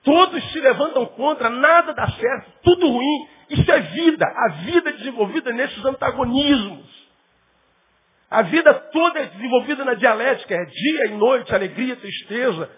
[0.04, 3.28] Todos se levantam contra, nada dá certo, tudo ruim.
[3.48, 4.26] Isso é vida.
[4.26, 6.99] A vida é desenvolvida nesses antagonismos.
[8.30, 12.70] A vida toda é desenvolvida na dialética, é dia e noite, alegria, tristeza.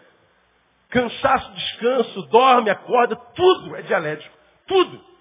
[0.90, 4.34] Cansaço, descanso, dorme, acorda, tudo é dialético.
[4.68, 5.12] Tudo.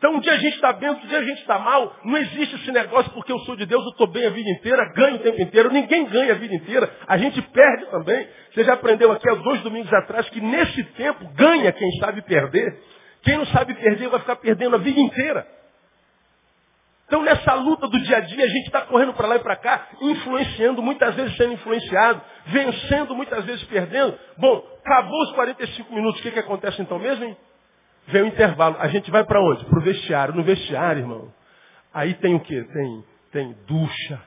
[0.00, 1.94] Então um dia a gente está bem, outro dia a gente está mal.
[2.04, 4.92] Não existe esse negócio porque eu sou de Deus, eu estou bem a vida inteira,
[4.94, 5.70] ganho o tempo inteiro.
[5.70, 6.90] Ninguém ganha a vida inteira.
[7.06, 8.26] A gente perde também.
[8.52, 12.78] Você já aprendeu aqui há dois domingos atrás que nesse tempo ganha quem sabe perder.
[13.22, 15.46] Quem não sabe perder vai ficar perdendo a vida inteira.
[17.10, 19.56] Então nessa luta do dia a dia a gente está correndo para lá e para
[19.56, 24.16] cá, influenciando, muitas vezes sendo influenciado, vencendo, muitas vezes perdendo.
[24.38, 27.24] Bom, acabou os 45 minutos, o que, que acontece então mesmo?
[27.24, 27.36] Hein?
[28.06, 28.76] Vem o intervalo.
[28.78, 29.64] A gente vai para onde?
[29.64, 30.34] Para o vestiário.
[30.34, 31.32] No vestiário, irmão.
[31.92, 32.64] Aí tem o quê?
[32.72, 34.22] Tem, tem ducha,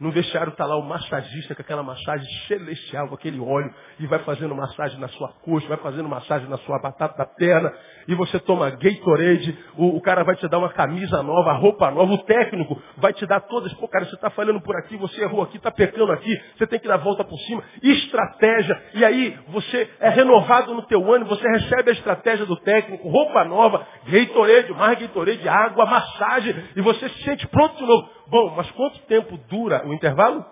[0.00, 4.20] no vestiário está lá o massagista com aquela massagem celestial, com aquele óleo, e vai
[4.20, 7.72] fazendo massagem na sua coxa, vai fazendo massagem na sua batata da perna,
[8.06, 12.12] e você toma Gatorade, o, o cara vai te dar uma camisa nova, roupa nova,
[12.12, 15.42] o técnico vai te dar todas, pô cara, você está falhando por aqui, você errou
[15.42, 19.90] aqui, está pecando aqui, você tem que dar volta por cima, estratégia, e aí você
[19.98, 24.98] é renovado no teu ânimo, você recebe a estratégia do técnico, roupa nova, Gatorade, mais
[25.00, 28.17] Gatorade, água, massagem, e você se sente pronto de novo.
[28.28, 30.44] Bom, mas quanto tempo dura o intervalo?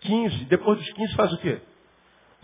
[0.00, 0.44] 15.
[0.44, 1.60] Depois dos 15 faz o quê?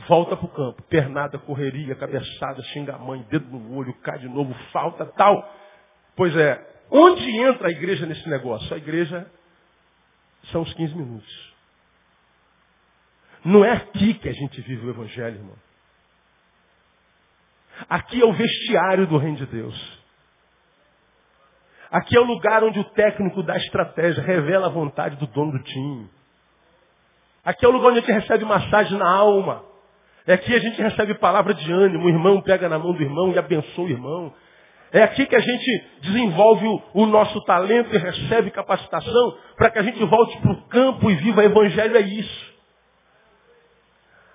[0.08, 0.82] Volta para o campo.
[0.84, 5.48] Pernada, correria, cabeçada, xinga a mãe, dedo no olho, cai de novo, falta, tal.
[6.16, 8.74] Pois é, onde entra a igreja nesse negócio?
[8.74, 9.30] A igreja
[10.50, 11.52] são os 15 minutos.
[13.44, 15.56] Não é aqui que a gente vive o Evangelho, irmão.
[17.88, 20.01] Aqui é o vestiário do Reino de Deus.
[21.92, 25.62] Aqui é o lugar onde o técnico da estratégia revela a vontade do dono do
[25.62, 26.08] time.
[27.44, 29.62] Aqui é o lugar onde a gente recebe massagem na alma.
[30.26, 32.06] É aqui a gente recebe palavra de ânimo.
[32.06, 34.32] O irmão pega na mão do irmão e abençoa o irmão.
[34.90, 39.78] É aqui que a gente desenvolve o, o nosso talento e recebe capacitação para que
[39.78, 41.94] a gente volte para o campo e viva o evangelho.
[41.94, 42.52] É isso.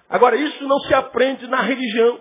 [0.08, 2.20] Agora, isso não se aprende na religião.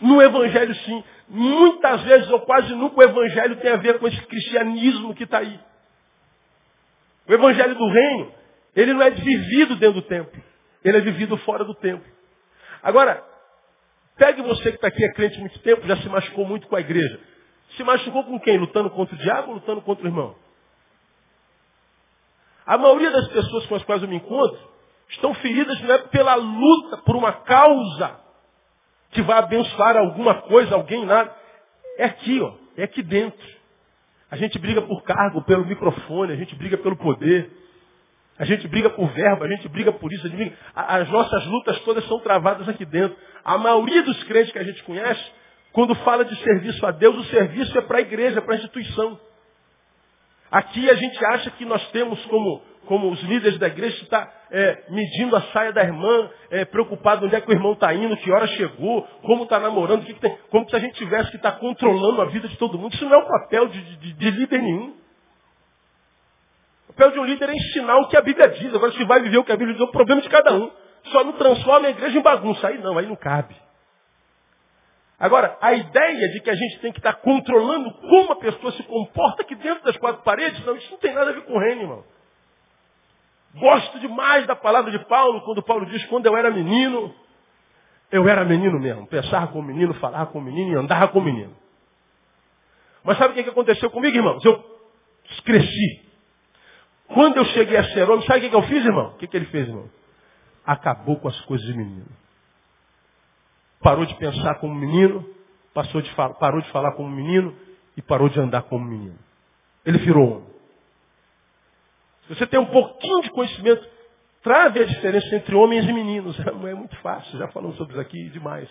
[0.00, 1.04] No evangelho, sim.
[1.28, 5.38] Muitas vezes, ou quase nunca, o evangelho tem a ver com esse cristianismo que está
[5.38, 5.58] aí.
[7.28, 8.32] O evangelho do reino,
[8.74, 10.42] ele não é vivido dentro do templo.
[10.84, 12.06] Ele é vivido fora do templo.
[12.82, 13.22] Agora,
[14.16, 16.76] pegue você que está aqui, é crente há muito tempo, já se machucou muito com
[16.76, 17.20] a igreja.
[17.76, 18.56] Se machucou com quem?
[18.56, 20.34] Lutando contra o diabo ou lutando contra o irmão?
[22.64, 24.58] A maioria das pessoas com as quais eu me encontro
[25.10, 28.27] estão feridas não é pela luta por uma causa
[29.10, 31.34] que vai abençoar alguma coisa, alguém, nada.
[31.96, 32.54] É aqui, ó.
[32.76, 33.58] É aqui dentro.
[34.30, 37.50] A gente briga por cargo, pelo microfone, a gente briga pelo poder.
[38.38, 40.28] A gente briga por verbo, a gente briga por isso.
[40.28, 40.56] Briga...
[40.74, 43.16] As nossas lutas todas são travadas aqui dentro.
[43.44, 45.32] A maioria dos crentes que a gente conhece,
[45.72, 49.18] quando fala de serviço a Deus, o serviço é para a igreja, para a instituição.
[50.50, 54.84] Aqui a gente acha que nós temos como como os líderes da igreja, está é,
[54.88, 58.32] medindo a saia da irmã, é, preocupado onde é que o irmão está indo, que
[58.32, 61.52] hora chegou, como está namorando, que que tem, como se a gente tivesse que estar
[61.52, 62.94] tá controlando a vida de todo mundo.
[62.94, 64.96] Isso não é o papel de, de, de líder nenhum.
[66.88, 68.74] O papel de um líder é ensinar o que a Bíblia diz.
[68.74, 70.70] Agora, se vai viver o que a Bíblia diz, é o problema de cada um.
[71.12, 72.66] Só não transforma a igreja em bagunça.
[72.66, 73.54] Aí não, aí não cabe.
[75.18, 78.72] Agora, a ideia de que a gente tem que estar tá controlando como a pessoa
[78.72, 81.54] se comporta aqui dentro das quatro paredes, não, isso não tem nada a ver com
[81.54, 82.04] o reino, irmão.
[83.54, 87.14] Gosto demais da palavra de Paulo, quando Paulo diz, quando eu era menino,
[88.10, 89.06] eu era menino mesmo.
[89.06, 91.54] Pensava com o menino, falava com o menino e andava com o menino.
[93.02, 94.44] Mas sabe o que aconteceu comigo, irmãos?
[94.44, 94.62] Eu
[95.44, 96.08] cresci.
[97.08, 99.12] Quando eu cheguei a ser homem, sabe o que eu fiz, irmão?
[99.12, 99.88] O que ele fez, irmão?
[100.64, 102.06] Acabou com as coisas de menino.
[103.80, 105.24] Parou de pensar como menino,
[105.72, 107.56] passou de parou de falar como menino
[107.96, 109.18] e parou de andar como menino.
[109.86, 110.47] Ele virou homem.
[112.28, 113.86] Você tem um pouquinho de conhecimento,
[114.42, 116.38] trave a diferença entre homens e meninos.
[116.46, 118.68] É muito fácil, já falamos sobre isso aqui demais.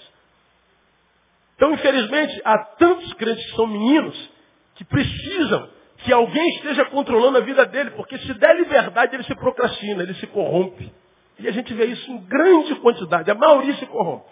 [1.55, 4.29] Então, infelizmente, há tantos crentes que são meninos
[4.75, 9.33] que precisam que alguém esteja controlando a vida dele, porque se der liberdade, ele se
[9.35, 10.93] procrastina, ele se corrompe.
[11.39, 13.29] E a gente vê isso em grande quantidade.
[13.31, 14.29] A maioria se corrompe.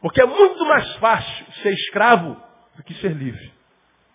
[0.00, 2.40] Porque é muito mais fácil ser escravo
[2.76, 3.52] do que ser livre.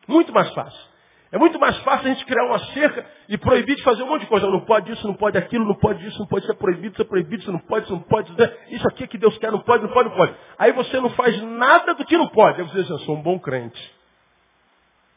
[0.08, 0.93] Muito mais fácil.
[1.34, 4.22] É muito mais fácil a gente criar uma cerca e proibir de fazer um monte
[4.22, 4.46] de coisa.
[4.46, 7.41] Não pode isso, não pode aquilo, não pode isso, não pode, é proibido, é proibido,
[7.41, 8.32] isso não pode, isso não pode.
[8.69, 10.36] Isso aqui é que Deus quer, não pode, não pode, não pode.
[10.60, 12.62] Aí você não faz nada do que não pode.
[12.62, 13.96] Aí você diz, eu sou um bom crente.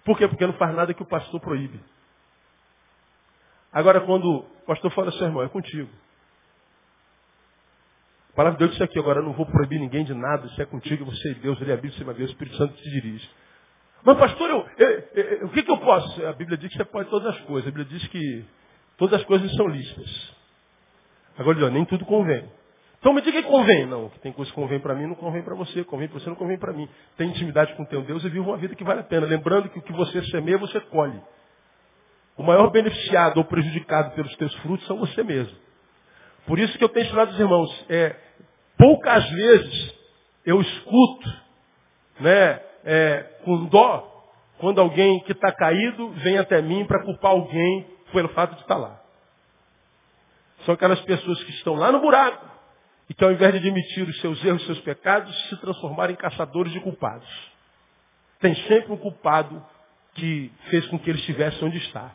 [0.06, 0.26] Por quê?
[0.26, 1.78] Porque não faz nada que o pastor proíbe.
[3.70, 5.90] Agora, quando o pastor fala assim, irmão, é contigo.
[8.32, 10.62] A palavra de Deus disse aqui, agora eu não vou proibir ninguém de nada, isso
[10.62, 12.72] é contigo, você e Deus, ele é a Bíblia, você é Deus, o Espírito Santo
[12.72, 13.28] te dirige.
[14.02, 14.95] Mas pastor, eu, eu,
[15.42, 16.26] o que, que eu posso?
[16.26, 17.68] A Bíblia diz que você pode todas as coisas.
[17.68, 18.44] A Bíblia diz que
[18.98, 20.34] todas as coisas são lícitas.
[21.38, 22.44] Agora, nem tudo convém.
[22.98, 23.86] Então me diga que convém.
[23.86, 25.84] Não, que tem coisa que convém para mim, não convém para você.
[25.84, 26.88] Convém para você, não convém para mim.
[27.16, 29.26] Tem intimidade com teu Deus e vive uma vida que vale a pena.
[29.26, 31.20] Lembrando que o que você semeia, você colhe.
[32.36, 35.56] O maior beneficiado ou prejudicado pelos teus frutos são você mesmo.
[36.46, 38.14] Por isso que eu tenho ensinado os irmãos, é,
[38.76, 39.94] poucas vezes
[40.44, 41.28] eu escuto,
[42.20, 44.15] né, é, com dó,
[44.58, 48.76] quando alguém que está caído vem até mim para culpar alguém pelo fato de estar
[48.76, 49.00] lá.
[50.64, 52.44] São aquelas pessoas que estão lá no buraco
[53.08, 56.16] e que ao invés de admitir os seus erros, os seus pecados, se transformaram em
[56.16, 57.28] caçadores de culpados.
[58.40, 59.64] Tem sempre um culpado
[60.14, 62.12] que fez com que ele estivesse onde está.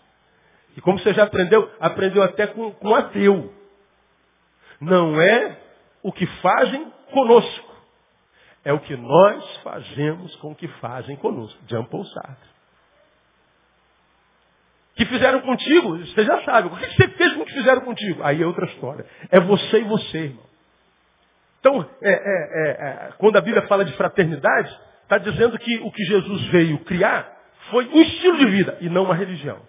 [0.75, 3.53] E como você já aprendeu, aprendeu até com, com ateu.
[4.79, 5.57] Não é
[6.01, 7.70] o que fazem conosco.
[8.63, 11.59] É o que nós fazemos com o que fazem conosco.
[11.67, 12.51] Jean Paul Sartre.
[14.95, 16.67] Que fizeram contigo, você já sabe.
[16.67, 18.21] O que você fez com o que fizeram contigo?
[18.23, 19.05] Aí é outra história.
[19.31, 20.45] É você e você, irmão.
[21.59, 25.91] Então, é, é, é, é quando a Bíblia fala de fraternidade, está dizendo que o
[25.91, 27.31] que Jesus veio criar
[27.69, 29.59] foi um estilo de vida e não uma religião.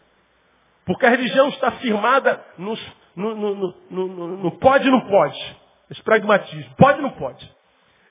[0.85, 2.81] Porque a religião está firmada nos,
[3.15, 5.57] no, no, no, no, pode e não pode.
[5.91, 6.75] Esse pragmatismo.
[6.77, 7.49] Pode e não pode.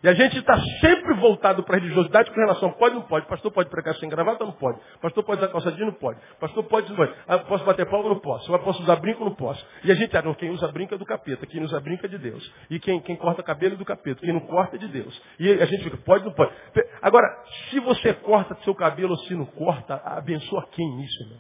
[0.04, 3.28] E a gente está sempre voltado para a religiosidade com relação pode ou não pode.
[3.28, 4.44] Pastor pode pregar sem gravata?
[4.44, 4.80] Não pode.
[5.00, 5.88] Pastor pode usar calçadinho?
[5.88, 6.20] Não pode.
[6.40, 6.92] Pastor pode.
[7.28, 8.10] Ah, posso bater palma?
[8.10, 8.52] Não posso.
[8.60, 9.24] Posso usar brinco?
[9.24, 9.64] Não posso.
[9.84, 11.46] E a gente, ah, não, quem usa brinco é do capeta.
[11.46, 12.52] Quem usa brinco é de Deus.
[12.68, 14.22] E quem, quem corta cabelo é do capeta.
[14.22, 15.22] Quem não corta é de Deus.
[15.40, 16.52] E a gente fica, pode ou não pode.
[17.00, 17.28] Agora,
[17.70, 21.40] se você corta seu cabelo ou se não corta, abençoa quem nisso, irmão?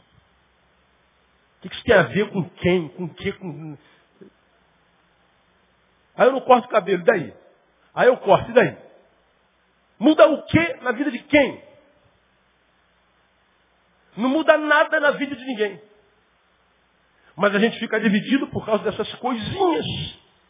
[1.57, 2.89] O que isso tem a ver com quem?
[2.89, 3.31] Com que?
[3.33, 3.77] Com...
[6.15, 7.40] Aí eu não corto o cabelo, daí?
[7.93, 8.77] Aí eu corto, e daí?
[9.99, 11.61] Muda o que na vida de quem?
[14.17, 15.81] Não muda nada na vida de ninguém.
[17.35, 19.85] Mas a gente fica dividido por causa dessas coisinhas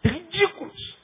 [0.04, 1.02] ridículas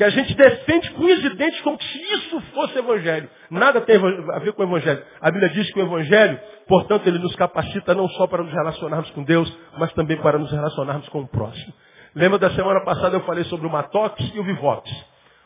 [0.00, 3.28] que a gente defende com os como se isso fosse evangelho.
[3.50, 5.04] Nada tem a ver com o evangelho.
[5.20, 9.10] A Bíblia diz que o evangelho, portanto, ele nos capacita não só para nos relacionarmos
[9.10, 11.74] com Deus, mas também para nos relacionarmos com o próximo.
[12.14, 14.90] Lembra da semana passada eu falei sobre o Matox e o Vivox.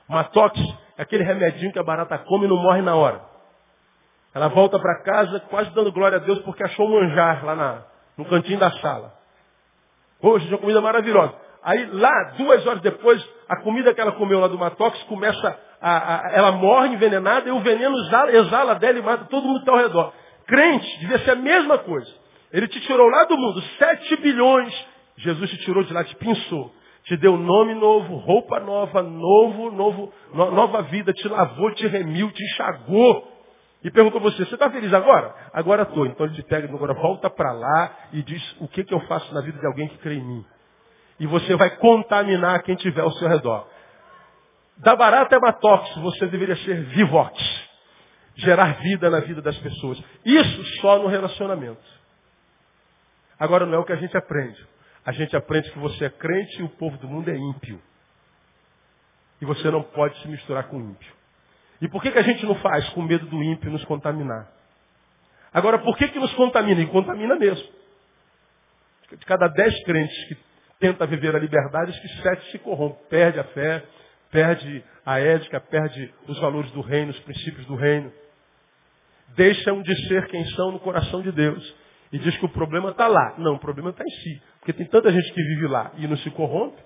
[0.08, 0.58] Matox
[0.96, 3.20] é aquele remedinho que a barata come e não morre na hora.
[4.34, 7.82] Ela volta para casa quase dando glória a Deus porque achou manjar lá na,
[8.18, 9.14] no cantinho da sala.
[10.20, 11.34] Hoje, uma comida maravilhosa.
[11.62, 16.28] Aí lá, duas horas depois, a comida que ela comeu lá do Matox começa a,
[16.28, 19.62] a ela morre envenenada e o veneno exala, exala dela e mata todo mundo que
[19.62, 20.12] está ao redor.
[20.46, 22.10] Crente, devia ser a mesma coisa.
[22.52, 24.74] Ele te tirou lá do mundo, sete bilhões.
[25.16, 26.74] Jesus te tirou de lá, te pinçou.
[27.04, 32.30] Te deu nome novo, roupa nova, novo, novo, no, nova vida, te lavou, te remiu,
[32.30, 33.32] te enxagou.
[33.82, 35.34] E perguntou a você, você está feliz agora?
[35.52, 36.06] Agora estou.
[36.06, 39.32] Então ele te pega, agora volta para lá e diz o que, que eu faço
[39.34, 40.44] na vida de alguém que crê em mim
[41.18, 43.66] e você vai contaminar quem tiver ao seu redor.
[44.78, 47.38] Da barata é hematox, você deveria ser vivox.
[48.36, 50.02] Gerar vida na vida das pessoas.
[50.24, 51.82] Isso só no relacionamento.
[53.38, 54.66] Agora não é o que a gente aprende.
[55.04, 57.80] A gente aprende que você é crente e o povo do mundo é ímpio.
[59.40, 61.12] E você não pode se misturar com o ímpio.
[61.80, 62.88] E por que, que a gente não faz?
[62.90, 64.50] Com medo do ímpio nos contaminar.
[65.52, 66.80] Agora, por que, que nos contamina?
[66.80, 67.68] E contamina mesmo.
[69.10, 70.36] De cada dez crentes que
[70.80, 73.84] tenta viver a liberdade, que sete se corrompe, perde a fé,
[74.30, 78.12] perde a ética, perde os valores do reino, os princípios do reino.
[79.36, 81.83] Deixam de ser quem são no coração de Deus.
[82.14, 83.34] E diz que o problema está lá.
[83.38, 84.40] Não, o problema está em si.
[84.60, 86.80] Porque tem tanta gente que vive lá e não se corrompe.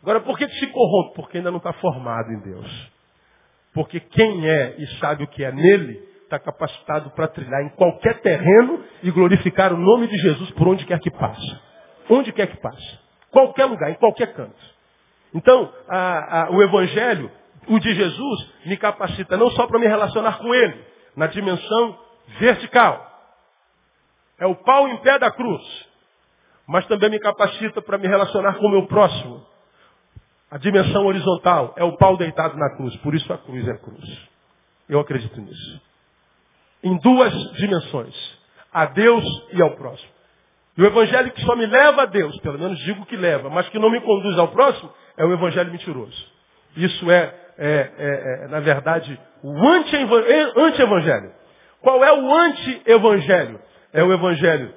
[0.00, 1.16] Agora, por que, se corrompe?
[1.16, 2.92] Porque ainda não está formado em Deus.
[3.74, 8.20] Porque quem é e sabe o que é nele, está capacitado para trilhar em qualquer
[8.20, 11.60] terreno e glorificar o nome de Jesus por onde quer que passe.
[12.08, 13.00] Onde quer que passe.
[13.32, 14.62] Qualquer lugar, em qualquer canto.
[15.34, 17.28] Então, a, a, o Evangelho,
[17.66, 20.84] o de Jesus, me capacita não só para me relacionar com Ele,
[21.16, 21.98] na dimensão
[22.38, 23.09] vertical.
[24.40, 25.62] É o pau em pé da cruz.
[26.66, 29.46] Mas também me capacita para me relacionar com o meu próximo.
[30.50, 32.96] A dimensão horizontal é o pau deitado na cruz.
[32.96, 34.28] Por isso a cruz é cruz.
[34.88, 35.80] Eu acredito nisso.
[36.82, 38.40] Em duas dimensões.
[38.72, 40.10] A Deus e ao próximo.
[40.76, 43.68] E o evangelho que só me leva a Deus, pelo menos digo que leva, mas
[43.68, 46.26] que não me conduz ao próximo, é o evangelho mentiroso.
[46.76, 51.32] Isso é, é, é, é na verdade, o anti-evangelho.
[51.82, 53.60] Qual é o anti-evangelho?
[53.92, 54.74] É o evangelho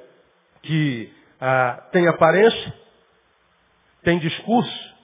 [0.62, 2.74] que ah, tem aparência,
[4.02, 4.96] tem discurso,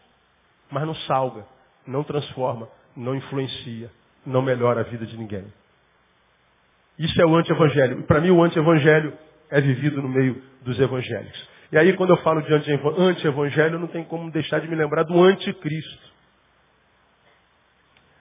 [0.72, 1.45] mas não salga,
[1.86, 3.91] não transforma, não influencia,
[4.26, 5.45] não melhora a vida de ninguém.
[6.97, 7.99] Isso é o anti-evangelho.
[7.99, 9.18] E para mim o anti-evangelho
[9.49, 11.47] é vivido no meio dos evangélicos.
[11.72, 15.22] E aí, quando eu falo de anti-evangelho, não tem como deixar de me lembrar do
[15.22, 16.10] anticristo.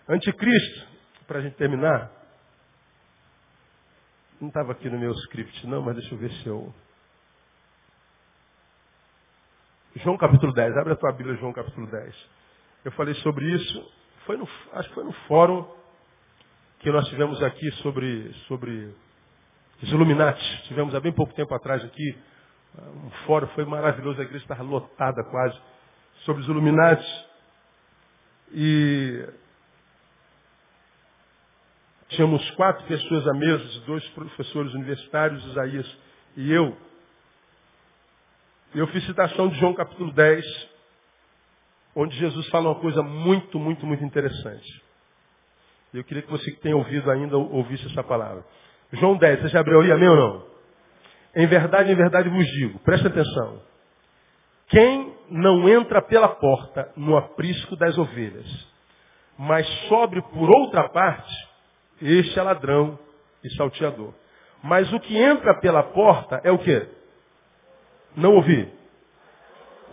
[0.07, 0.87] Anticristo,
[1.27, 2.11] para a gente terminar,
[4.41, 6.73] não estava aqui no meu script não, mas deixa eu ver se eu...
[9.97, 12.29] João capítulo 10, abre a tua Bíblia, João capítulo 10.
[12.85, 13.93] Eu falei sobre isso,
[14.27, 15.67] foi no, acho que foi no fórum
[16.79, 18.95] que nós tivemos aqui sobre, sobre
[19.83, 20.63] os Illuminati.
[20.69, 22.19] Tivemos há bem pouco tempo atrás aqui,
[22.79, 25.59] um fórum, foi maravilhoso, a igreja estava lotada quase,
[26.25, 27.27] sobre os Illuminati.
[28.53, 29.29] E
[32.09, 35.99] tínhamos quatro pessoas à mesa, dois professores universitários, Isaías
[36.37, 36.77] e eu.
[38.75, 40.45] Eu fiz citação de João capítulo 10,
[41.97, 44.83] onde Jesus fala uma coisa muito, muito, muito interessante.
[45.93, 48.45] Eu queria que você que tem ouvido ainda ouvisse essa palavra.
[48.93, 50.47] João 10, você já abriu aí, amém ou não?
[51.35, 53.63] Em verdade, em verdade vos digo, presta atenção.
[54.69, 58.47] Quem não entra pela porta no aprisco das ovelhas,
[59.39, 61.33] mas sobe por outra parte,
[62.01, 62.99] este é ladrão
[63.43, 64.13] e salteador.
[64.63, 66.89] Mas o que entra pela porta é o quê?
[68.17, 68.73] Não ouvi.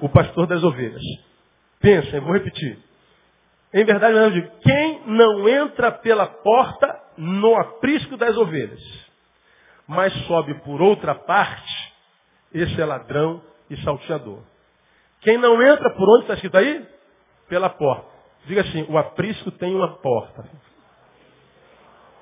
[0.02, 1.04] O pastor das ovelhas.
[1.80, 2.80] Pensem, vou repetir.
[3.74, 8.82] Em verdade, eu digo, quem não entra pela porta no aprisco das ovelhas,
[9.88, 11.94] mas sobe por outra parte,
[12.54, 14.42] esse é ladrão e salteador.
[15.22, 16.88] Quem não entra por onde está escrito aí?
[17.50, 18.08] Pela porta.
[18.46, 20.48] Diga assim, o aprisco tem uma porta.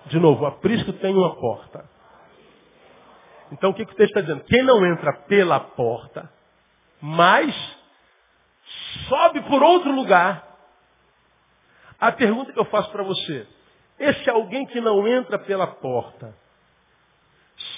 [0.05, 1.89] De novo, o aprisco tem uma porta.
[3.51, 4.43] Então o que, que o texto está dizendo?
[4.45, 6.29] Quem não entra pela porta,
[6.99, 7.55] mas
[9.07, 10.47] sobe por outro lugar,
[11.99, 13.47] a pergunta que eu faço para você,
[13.99, 16.35] esse alguém que não entra pela porta,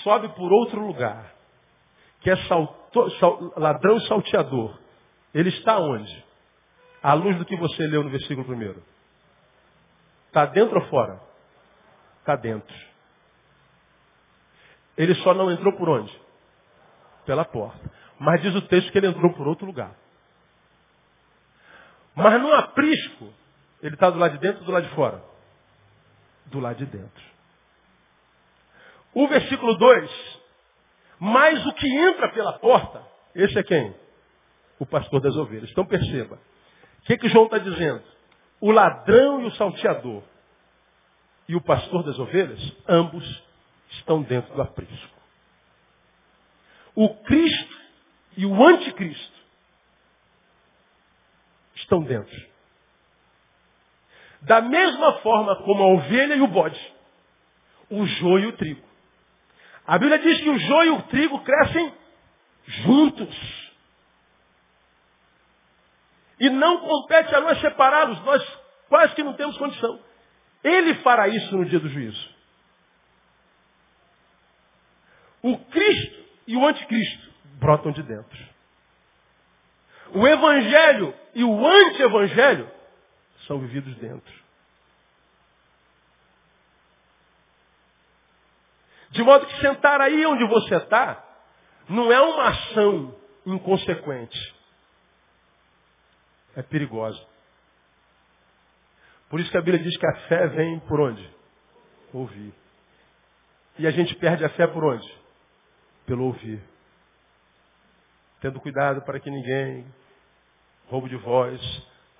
[0.03, 1.33] sobe por outro lugar,
[2.21, 4.79] que é salto, sal, ladrão salteador,
[5.33, 6.25] ele está onde?
[7.03, 8.81] À luz do que você leu no versículo primeiro.
[10.27, 11.19] Está dentro ou fora?
[12.25, 12.75] Está dentro.
[14.97, 16.11] Ele só não entrou por onde?
[17.23, 17.91] Pela porta.
[18.17, 19.95] Mas diz o texto que ele entrou por outro lugar.
[22.15, 23.31] Mas no aprisco,
[23.79, 25.23] ele está do lado de dentro ou do lado de fora?
[26.47, 27.23] Do lado de dentro.
[29.13, 30.41] O versículo 2.
[31.19, 33.03] Mas o que entra pela porta,
[33.35, 33.95] esse é quem?
[34.79, 35.69] O pastor das ovelhas.
[35.69, 36.39] Então perceba.
[37.01, 38.03] O que, que João está dizendo?
[38.59, 40.23] O ladrão e o salteador
[41.47, 43.43] e o pastor das ovelhas, ambos
[43.91, 45.15] estão dentro do aprisco.
[46.95, 47.77] O Cristo
[48.37, 49.35] e o anticristo
[51.75, 52.55] estão dentro.
[54.41, 56.93] Da mesma forma como a ovelha e o bode.
[57.89, 58.85] O joio e o trigo.
[59.85, 61.93] A Bíblia diz que o joio e o trigo crescem
[62.65, 63.73] juntos.
[66.39, 69.99] E não compete a nós separá-los, nós quase que não temos condição.
[70.65, 72.35] Ele fará isso no dia do juízo.
[75.43, 78.49] O Cristo e o anticristo brotam de dentro.
[80.15, 82.71] O evangelho e o anti-evangelho
[83.45, 84.33] são vividos dentro.
[89.11, 91.23] De modo que sentar aí onde você está
[91.87, 94.55] não é uma ação inconsequente.
[96.55, 97.34] É perigosa.
[99.29, 101.29] Por isso que a Bíblia diz que a fé vem por onde?
[102.13, 102.53] Ouvir.
[103.77, 105.07] E a gente perde a fé por onde?
[106.05, 106.61] Pelo ouvir.
[108.41, 109.85] Tendo cuidado para que ninguém
[110.87, 111.59] roubo de voz,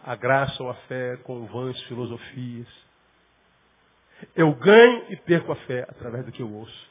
[0.04, 2.68] a graça ou a fé com vãs filosofias.
[4.36, 6.90] Eu ganho e perco a fé através do que eu ouço.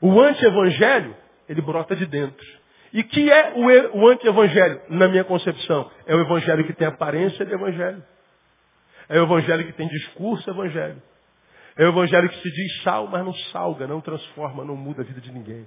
[0.00, 1.16] O anti-evangelho,
[1.48, 2.46] ele brota de dentro.
[2.92, 3.52] E que é
[3.94, 5.90] o, anti-evangelho, na minha concepção?
[6.06, 8.02] É o evangelho que tem aparência de evangelho.
[9.10, 11.02] É o evangelho que tem discurso evangelho.
[11.76, 15.04] É o evangelho que se diz sal, mas não salga, não transforma, não muda a
[15.04, 15.66] vida de ninguém.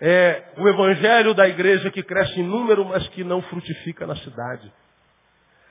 [0.00, 4.72] É o evangelho da igreja que cresce em número, mas que não frutifica na cidade.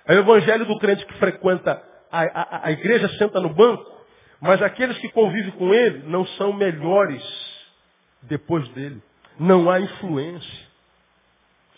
[0.05, 3.91] É o evangelho do crente que frequenta a, a, a igreja, senta no banco,
[4.39, 7.24] mas aqueles que convivem com ele não são melhores
[8.22, 9.01] depois dele.
[9.39, 10.68] Não há influência.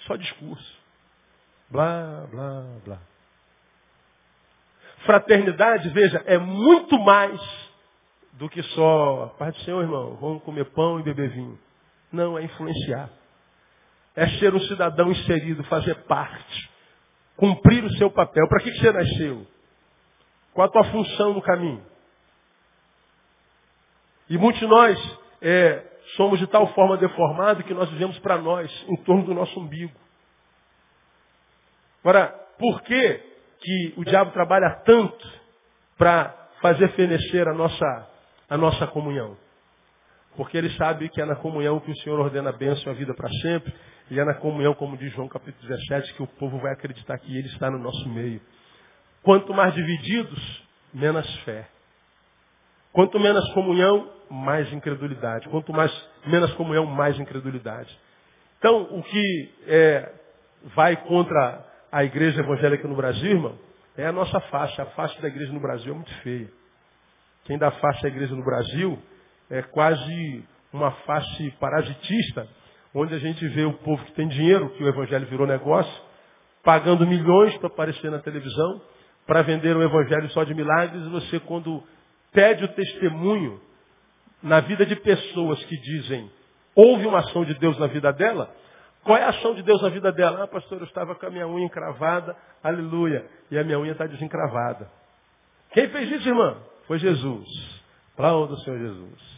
[0.06, 0.78] Só discurso.
[1.70, 3.00] Blá, blá, blá.
[5.08, 7.40] Fraternidade, veja, é muito mais
[8.34, 11.58] do que só, Pai do Senhor, irmão, vamos comer pão e beber vinho.
[12.12, 13.10] Não, é influenciar.
[14.16, 16.70] É ser um cidadão inserido, fazer parte.
[17.38, 18.48] Cumprir o seu papel.
[18.50, 19.48] Para que você nasceu?
[20.54, 21.84] Qual a tua função no caminho?
[24.30, 25.84] E muitos de nós é,
[26.18, 29.94] somos de tal forma deformados que nós vivemos para nós, em torno do nosso umbigo.
[32.02, 32.28] Agora,
[32.60, 33.27] por que,
[33.60, 35.28] que o diabo trabalha tanto
[35.98, 38.08] para fazer fenecer a nossa,
[38.50, 39.38] a nossa comunhão?
[40.36, 42.98] Porque ele sabe que é na comunhão que o Senhor ordena a bênção e a
[42.98, 43.74] vida para sempre.
[44.10, 47.36] E é na comunhão, como diz João capítulo 17, que o povo vai acreditar que
[47.36, 48.40] ele está no nosso meio.
[49.24, 51.68] Quanto mais divididos, menos fé.
[52.94, 55.50] Quanto menos comunhão, mais incredulidade.
[55.50, 55.92] Quanto mais
[56.26, 57.98] menos comunhão, mais incredulidade.
[58.60, 60.12] Então, o que é,
[60.76, 61.66] vai contra
[61.98, 63.58] a igreja evangélica no Brasil, irmão,
[63.98, 64.84] é a nossa faixa.
[64.84, 66.48] A faixa da igreja no Brasil é muito feia.
[67.46, 69.00] Quem dá faixa à igreja no Brasil
[69.50, 72.48] é quase uma face parasitista,
[72.94, 75.92] onde a gente vê o povo que tem dinheiro, que o evangelho virou negócio,
[76.64, 78.80] pagando milhões para aparecer na televisão,
[79.26, 81.84] para vender um evangelho só de milagres, e você, quando
[82.32, 83.60] pede o testemunho
[84.44, 86.30] na vida de pessoas que dizem
[86.76, 88.56] houve uma ação de Deus na vida dela,
[89.08, 90.44] qual é a ação de Deus na vida dela?
[90.44, 94.06] Ah, pastor, eu estava com a minha unha encravada, aleluia, e a minha unha está
[94.06, 94.92] desencravada.
[95.72, 96.58] Quem fez isso, irmã?
[96.88, 97.48] Foi Jesus.
[98.14, 99.38] Aplauda o Senhor Jesus.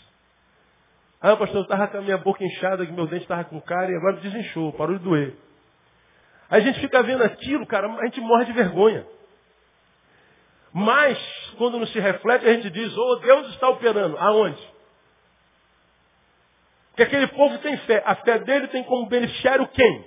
[1.21, 3.91] Ah, pastor, eu estava com a minha boca inchada, que meu dente estava com cara
[3.91, 5.35] e agora desinchou, parou de doer.
[6.49, 9.05] A gente fica vendo aquilo, cara, a gente morre de vergonha.
[10.73, 11.19] Mas,
[11.59, 14.17] quando não se reflete, a gente diz, oh, Deus está operando.
[14.17, 14.67] Aonde?
[16.99, 18.03] Que aquele povo tem fé.
[18.05, 20.05] A fé dele tem como beneficiário quem?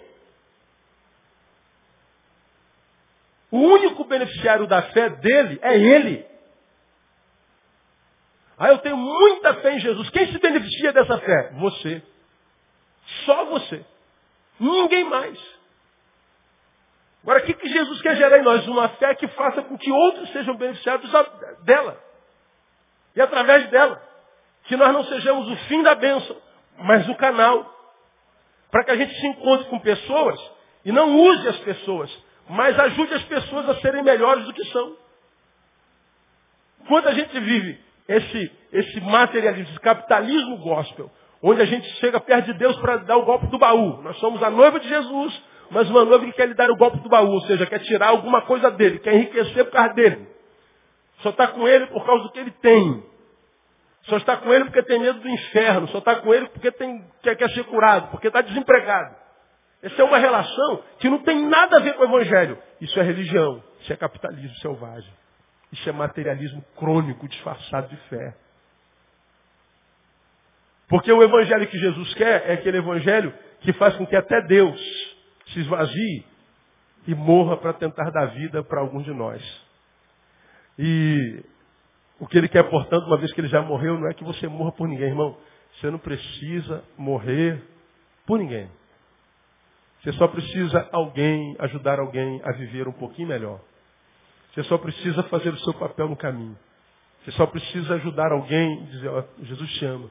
[3.51, 6.27] O único beneficiário da fé dele é ele.
[8.59, 10.11] Ah, eu tenho muita fé em Jesus.
[10.11, 11.53] Quem se beneficia dessa fé?
[11.61, 12.03] Você.
[13.25, 13.83] Só você.
[14.61, 15.39] Ninguém mais.
[17.23, 18.69] Agora, o que, que Jesus quer gerar em nós?
[18.69, 21.11] Uma fé que faça com que outros sejam beneficiados
[21.65, 21.99] dela.
[23.17, 23.99] E através dela.
[24.65, 26.37] Que nós não sejamos o fim da bênção,
[26.79, 27.71] mas o canal.
[28.71, 30.41] Para que a gente se encontre com pessoas
[30.85, 32.11] e não use as pessoas,
[32.49, 34.97] mas ajude as pessoas a serem melhores do que são.
[36.89, 41.11] Quando a gente vive esse, esse materialismo, esse capitalismo gospel,
[41.43, 44.03] onde a gente chega perto de Deus para dar o golpe do baú.
[44.03, 46.99] Nós somos a noiva de Jesus, mas uma noiva que quer lhe dar o golpe
[46.99, 50.29] do baú, ou seja, quer tirar alguma coisa dele, quer enriquecer por causa dele.
[51.19, 53.05] Só está com ele por causa do que ele tem.
[54.05, 55.89] Só está com ele porque tem medo do inferno.
[55.89, 59.15] Só está com ele porque tem, quer, quer ser curado, porque está desempregado.
[59.83, 62.59] Essa é uma relação que não tem nada a ver com o Evangelho.
[62.81, 65.13] Isso é religião, isso é capitalismo selvagem.
[65.73, 68.37] Isso é materialismo crônico, disfarçado de fé.
[70.89, 74.79] Porque o Evangelho que Jesus quer é aquele Evangelho que faz com que até Deus
[75.47, 76.27] se esvazie
[77.07, 79.43] e morra para tentar dar vida para algum de nós.
[80.79, 81.43] E
[82.23, 84.47] o que ele quer, portanto, uma vez que ele já morreu, não é que você
[84.47, 85.37] morra por ninguém, irmão.
[85.75, 87.61] Você não precisa morrer
[88.25, 88.71] por ninguém.
[90.01, 93.61] Você só precisa alguém, ajudar alguém a viver um pouquinho melhor.
[94.55, 96.57] Você só precisa fazer o seu papel no caminho.
[97.25, 100.09] Você só precisa ajudar alguém e dizer, ó, Jesus te ama.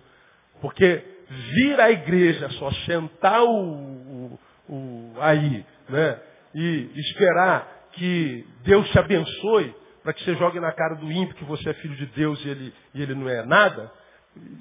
[0.59, 4.38] Porque vir à igreja só sentar o,
[4.68, 6.20] o, aí, né?
[6.53, 11.45] E esperar que Deus te abençoe para que você jogue na cara do ímpio que
[11.45, 13.91] você é filho de Deus e ele, e ele não é nada,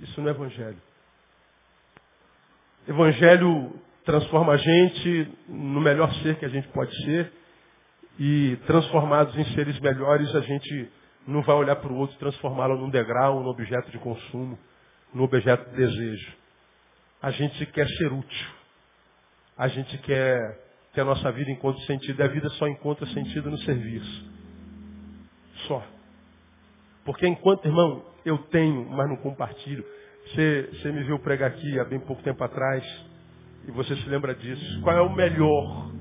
[0.03, 0.81] isso não é evangelho.
[2.89, 3.73] Evangelho
[4.05, 7.33] transforma a gente no melhor ser que a gente pode ser
[8.19, 10.91] e transformados em seres melhores a gente
[11.27, 14.59] não vai olhar para o outro e transformá-lo num degrau, num objeto de consumo,
[15.15, 16.33] num objeto de desejo.
[17.23, 18.49] A gente quer ser útil.
[19.57, 20.59] A gente quer
[20.93, 22.21] que a nossa vida encontre sentido.
[22.21, 24.40] E a vida só encontra sentido no serviço.
[25.71, 25.81] Só.
[27.05, 29.85] Porque enquanto, irmão, eu tenho, mas não compartilho.
[30.27, 32.85] Você, você me viu pregar aqui há bem pouco tempo atrás.
[33.69, 34.81] E você se lembra disso.
[34.83, 35.93] Qual é o melhor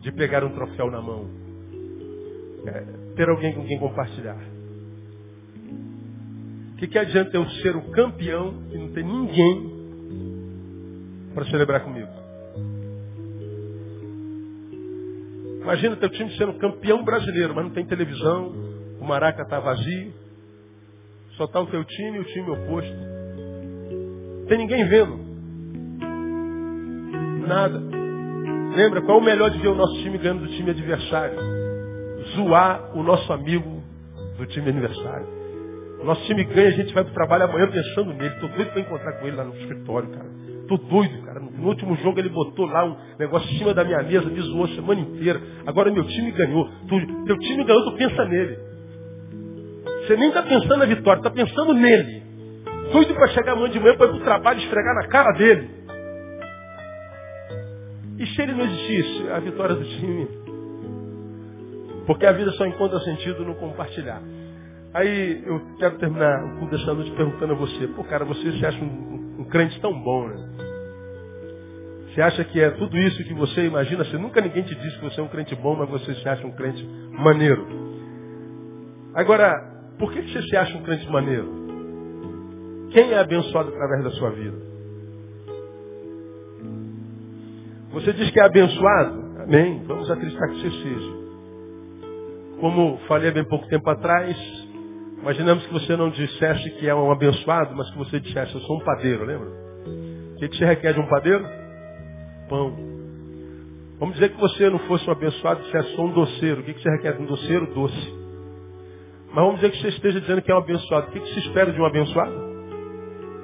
[0.00, 1.28] de pegar um troféu na mão?
[2.66, 4.38] É ter alguém com quem compartilhar.
[6.72, 9.74] O que, que adianta eu ser o campeão e não ter ninguém
[11.34, 12.23] para celebrar comigo?
[15.64, 18.52] Imagina teu time sendo campeão brasileiro, mas não tem televisão,
[19.00, 20.12] o Maraca está vazio,
[21.38, 22.94] só está o teu time e o time oposto.
[24.40, 25.18] Não tem ninguém vendo.
[27.48, 27.80] Nada.
[28.76, 31.38] Lembra, qual é o melhor de ver o nosso time ganhando do time adversário?
[32.36, 33.82] Zoar o nosso amigo
[34.36, 35.26] do time adversário.
[36.02, 38.34] O nosso time ganha, a gente vai para o trabalho amanhã pensando nele.
[38.34, 40.43] Estou doido para encontrar com ele lá no escritório, cara.
[40.64, 41.40] Estou doido, cara.
[41.40, 44.64] No último jogo ele botou lá um negócio em cima da minha mesa, me zoou
[44.64, 45.40] a semana inteira.
[45.66, 46.68] Agora meu time ganhou.
[46.88, 48.58] Tu, teu time ganhou, tu pensa nele.
[50.06, 52.22] Você nem está pensando na vitória, está pensando nele.
[52.92, 55.70] Doido para chegar amanhã de manhã para ir para o trabalho esfregar na cara dele.
[58.18, 60.28] E se ele não existisse, a vitória do time?
[62.06, 64.22] Porque a vida só encontra sentido no compartilhar.
[64.94, 68.64] Aí eu quero terminar o culto dessa noite perguntando a você, pô cara, você se
[68.64, 70.36] acha um, um crente tão bom, né?
[72.14, 74.04] Você acha que é tudo isso que você imagina?
[74.04, 76.46] Você nunca ninguém te disse que você é um crente bom, mas você se acha
[76.46, 77.66] um crente maneiro.
[79.14, 79.64] Agora,
[79.98, 81.64] por que você se acha um crente maneiro?
[82.92, 84.56] Quem é abençoado através da sua vida?
[87.94, 89.24] Você diz que é abençoado?
[89.42, 89.82] Amém.
[89.86, 91.12] Vamos acreditar que você seja.
[92.60, 94.36] Como falei há bem pouco tempo atrás,
[95.24, 98.76] imaginamos que você não dissesse que é um abençoado, mas que você dissesse, eu sou
[98.76, 99.48] um padeiro, lembra?
[99.48, 101.44] O que, que você requer de um padeiro?
[102.48, 102.74] pão.
[103.98, 106.60] Vamos dizer que você não fosse um abençoado, você é só um doceiro.
[106.60, 107.72] O que você requer de um doceiro?
[107.74, 108.14] Doce.
[109.28, 111.08] Mas vamos dizer que você esteja dizendo que é um abençoado.
[111.08, 112.32] O que se espera de um abençoado?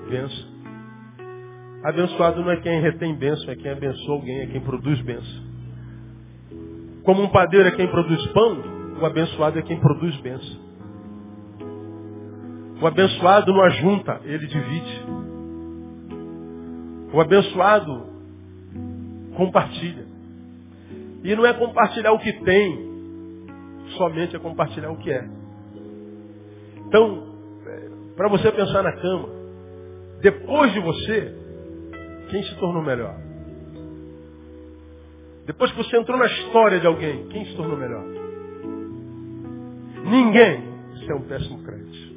[0.09, 0.51] Benção.
[1.85, 5.51] Abençoado não é quem retém bênção, é quem abençoa alguém, é quem produz bênção.
[7.05, 8.63] Como um padeiro é quem produz pão,
[9.01, 10.70] o abençoado é quem produz bênção.
[12.81, 15.05] O abençoado não ajunta, ele divide.
[17.13, 18.07] O abençoado
[19.37, 20.07] compartilha.
[21.23, 22.91] E não é compartilhar o que tem,
[23.99, 25.29] somente é compartilhar o que é.
[26.87, 27.35] Então,
[27.67, 29.29] é, para você pensar na cama,
[30.23, 31.35] depois de você,
[32.31, 33.15] quem se tornou melhor?
[35.47, 38.05] Depois que você entrou na história de alguém, quem se tornou melhor?
[40.05, 40.71] Ninguém.
[40.95, 42.10] Isso é um péssimo crente.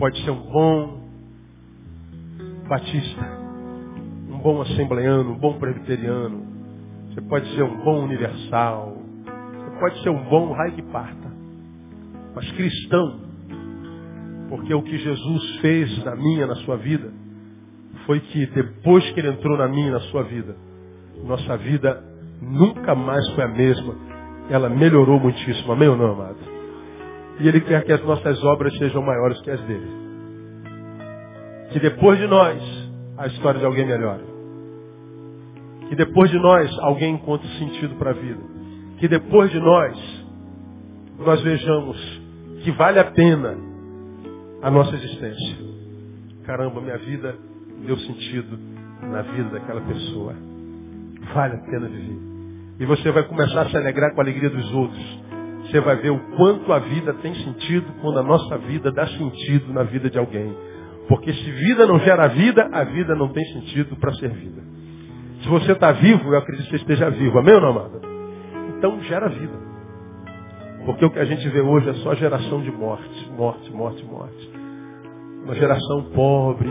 [0.00, 1.00] Pode ser um bom
[2.68, 3.40] batista
[4.42, 6.42] bom assembleano, um bom presbiteriano.
[7.08, 8.96] Você pode ser um bom universal.
[9.24, 11.30] Você pode ser um bom raio que parta.
[12.34, 13.20] Mas cristão,
[14.48, 17.12] porque o que Jesus fez na minha, na sua vida,
[18.06, 20.56] foi que depois que ele entrou na minha, na sua vida,
[21.24, 22.02] nossa vida
[22.40, 23.94] nunca mais foi a mesma.
[24.48, 25.72] Ela melhorou muitíssimo.
[25.72, 26.49] Amém ou não, amado?
[27.40, 29.90] E ele quer que as nossas obras sejam maiores que as dele.
[31.72, 32.62] Que depois de nós,
[33.16, 34.24] a história de alguém melhore.
[35.88, 38.40] Que depois de nós alguém encontre sentido para a vida.
[38.98, 40.20] Que depois de nós
[41.18, 42.20] nós vejamos
[42.62, 43.56] que vale a pena
[44.62, 45.56] a nossa existência.
[46.44, 47.36] Caramba, minha vida
[47.86, 48.58] deu sentido
[49.02, 50.34] na vida daquela pessoa.
[51.34, 52.18] Vale a pena viver.
[52.80, 55.22] E você vai começar a se alegrar com a alegria dos outros.
[55.70, 59.72] Você vai ver o quanto a vida tem sentido quando a nossa vida dá sentido
[59.72, 60.52] na vida de alguém.
[61.08, 64.62] Porque se vida não gera vida, a vida não tem sentido para ser vida.
[65.42, 67.38] Se você está vivo, eu acredito que você esteja vivo.
[67.38, 68.00] Amém ou não, amada?
[68.76, 69.54] Então gera vida.
[70.84, 73.30] Porque o que a gente vê hoje é só geração de morte.
[73.36, 74.50] Morte, morte, morte.
[75.44, 76.68] Uma geração pobre.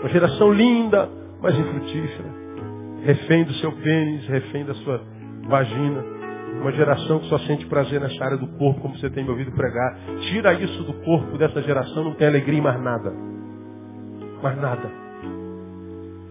[0.00, 1.08] Uma geração linda,
[1.42, 2.34] mas infrutífera.
[3.04, 5.00] Refém do seu pênis, refém da sua
[5.48, 6.17] vagina.
[6.60, 9.52] Uma geração que só sente prazer nessa área do corpo, como você tem me ouvido
[9.52, 9.96] pregar.
[10.28, 13.12] Tira isso do corpo dessa geração, não tem alegria em mais nada.
[14.42, 14.90] Mais nada.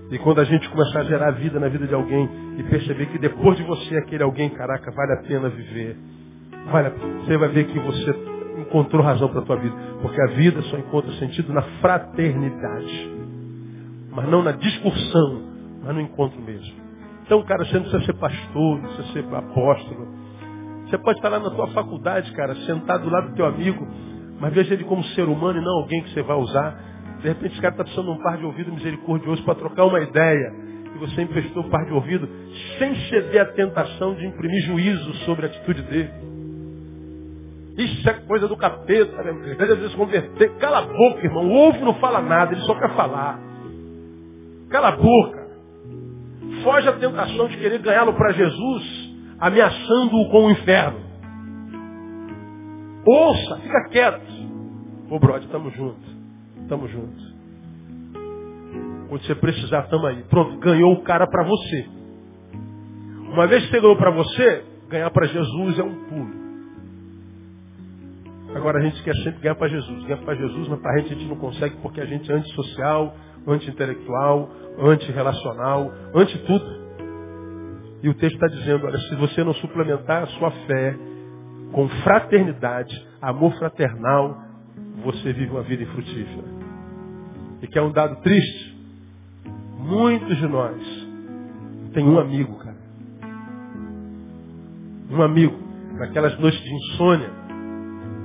[0.10, 3.20] E quando a gente começar a gerar vida na vida de alguém e perceber que
[3.20, 5.98] depois de você aquele alguém, caraca, vale a pena viver.
[6.72, 6.92] Vale a...
[6.92, 8.16] Você vai ver que você
[8.58, 9.76] encontrou razão para a tua vida.
[10.02, 13.12] Porque a vida só encontra sentido na fraternidade.
[14.12, 15.44] Mas não na discussão,
[15.84, 16.87] mas no encontro mesmo.
[17.28, 20.08] Então, cara, você não precisa ser pastor, não precisa ser apóstolo.
[20.86, 23.88] Você pode estar lá na tua faculdade, cara, sentado do lado do teu amigo,
[24.40, 27.54] mas veja ele como ser humano e não alguém que você vai usar de repente
[27.54, 30.54] esse cara está precisando de um par de ouvido misericordioso para trocar uma ideia.
[30.96, 32.28] E você emprestou um par de ouvido
[32.78, 36.10] sem ceder à tentação de imprimir juízo sobre a atitude dele.
[37.78, 39.56] Isso é coisa do capeta, né?
[39.60, 40.56] Às vezes converter.
[40.58, 41.46] Cala a boca, irmão.
[41.46, 43.40] O ovo não fala nada, ele só quer falar.
[44.70, 45.47] Cala a boca.
[46.68, 48.84] Foge à tentação de querer ganhá-lo para Jesus,
[49.40, 51.00] ameaçando-o com o inferno.
[53.06, 54.22] Ouça, fica quieto.
[55.10, 56.18] Ô, brother, estamos juntos.
[56.62, 57.36] Estamos juntos.
[59.08, 60.24] Quando você precisar, estamos aí.
[60.24, 61.88] Pronto, ganhou o cara para você.
[63.32, 66.47] Uma vez que você ganhou para você, ganhar para Jesus é um pulo.
[68.58, 70.04] Agora a gente quer sempre ganhar para Jesus.
[70.04, 72.36] Ganhar para Jesus, mas para a gente a gente não consegue porque a gente é
[72.36, 73.16] antissocial,
[73.48, 74.50] anti-intelectual,
[74.80, 76.88] anti-relacional, anti-tudo.
[78.02, 80.98] E o texto está dizendo, olha, se você não suplementar a sua fé
[81.72, 84.36] com fraternidade, amor fraternal,
[85.04, 86.48] você vive uma vida infrutífera.
[87.62, 88.76] E que é um dado triste.
[89.78, 90.82] Muitos de nós
[91.94, 92.78] tem um amigo, cara.
[95.12, 95.58] Um amigo.
[95.94, 97.47] Naquelas noites de insônia,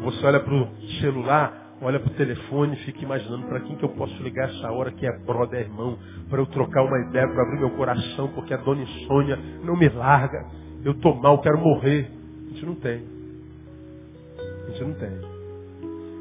[0.02, 0.68] você olha para o
[1.00, 4.92] celular olha para o telefone fica imaginando para quem que eu posso ligar essa hora
[4.92, 5.98] que é brother, irmão,
[6.30, 9.88] para eu trocar uma ideia, para abrir meu coração, porque a dona Insônia não me
[9.88, 10.46] larga.
[10.84, 12.08] Eu estou mal, quero morrer.
[12.46, 13.02] A gente não tem.
[14.38, 15.10] A gente não tem.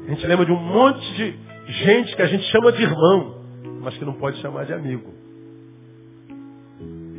[0.06, 1.36] A gente lembra de um monte de
[1.72, 3.36] gente que a gente chama de irmão,
[3.82, 5.12] mas que não pode chamar de amigo.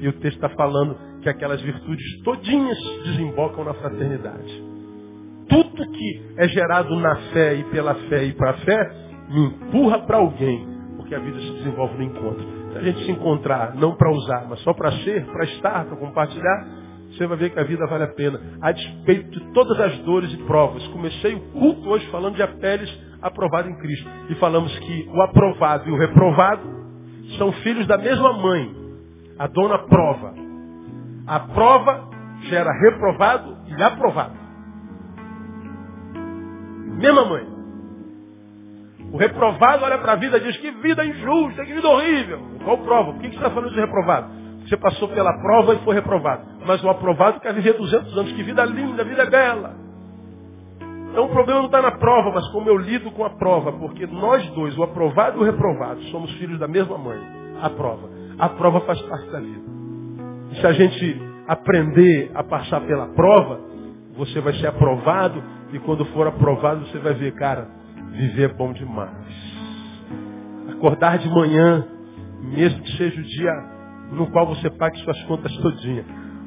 [0.02, 4.73] E o texto está falando que aquelas virtudes todinhas desembocam na fraternidade.
[5.48, 8.92] Tudo que é gerado na fé e pela fé e para a fé
[9.30, 10.68] me empurra para alguém,
[10.98, 12.46] porque a vida se desenvolve no encontro.
[12.72, 15.98] Se a gente se encontrar, não para usar, mas só para ser, para estar, para
[15.98, 16.68] compartilhar,
[17.12, 18.40] você vai ver que a vida vale a pena.
[18.62, 20.86] A despeito de todas as dores e provas.
[20.88, 22.90] Comecei o culto hoje falando de Apeles
[23.22, 24.10] aprovado em Cristo.
[24.30, 26.64] E falamos que o aprovado e o reprovado
[27.38, 28.76] são filhos da mesma mãe.
[29.38, 30.34] A dona prova.
[31.28, 32.10] A prova
[32.50, 34.43] gera reprovado e aprovado.
[37.04, 37.46] Mesma mãe.
[39.12, 42.40] O reprovado olha para a vida e diz que vida injusta, que vida horrível.
[42.64, 43.12] Qual prova?
[43.12, 44.32] Por que você está falando de reprovado?
[44.62, 46.44] Você passou pela prova e foi reprovado.
[46.66, 48.32] Mas o aprovado quer viver 200 anos.
[48.32, 49.76] Que vida linda, vida bela.
[51.12, 53.74] Então o problema não está na prova, mas como eu lido com a prova.
[53.74, 57.20] Porque nós dois, o aprovado e o reprovado, somos filhos da mesma mãe.
[57.62, 58.10] A prova.
[58.40, 59.62] A prova faz parte da vida.
[60.54, 63.60] E se a gente aprender a passar pela prova,
[64.16, 65.44] você vai ser aprovado.
[65.74, 67.68] E quando for aprovado, você vai ver, cara,
[68.12, 69.12] viver é bom demais.
[70.70, 71.86] Acordar de manhã,
[72.42, 73.52] mesmo que seja o dia
[74.12, 76.06] no qual você pague suas contas todinha.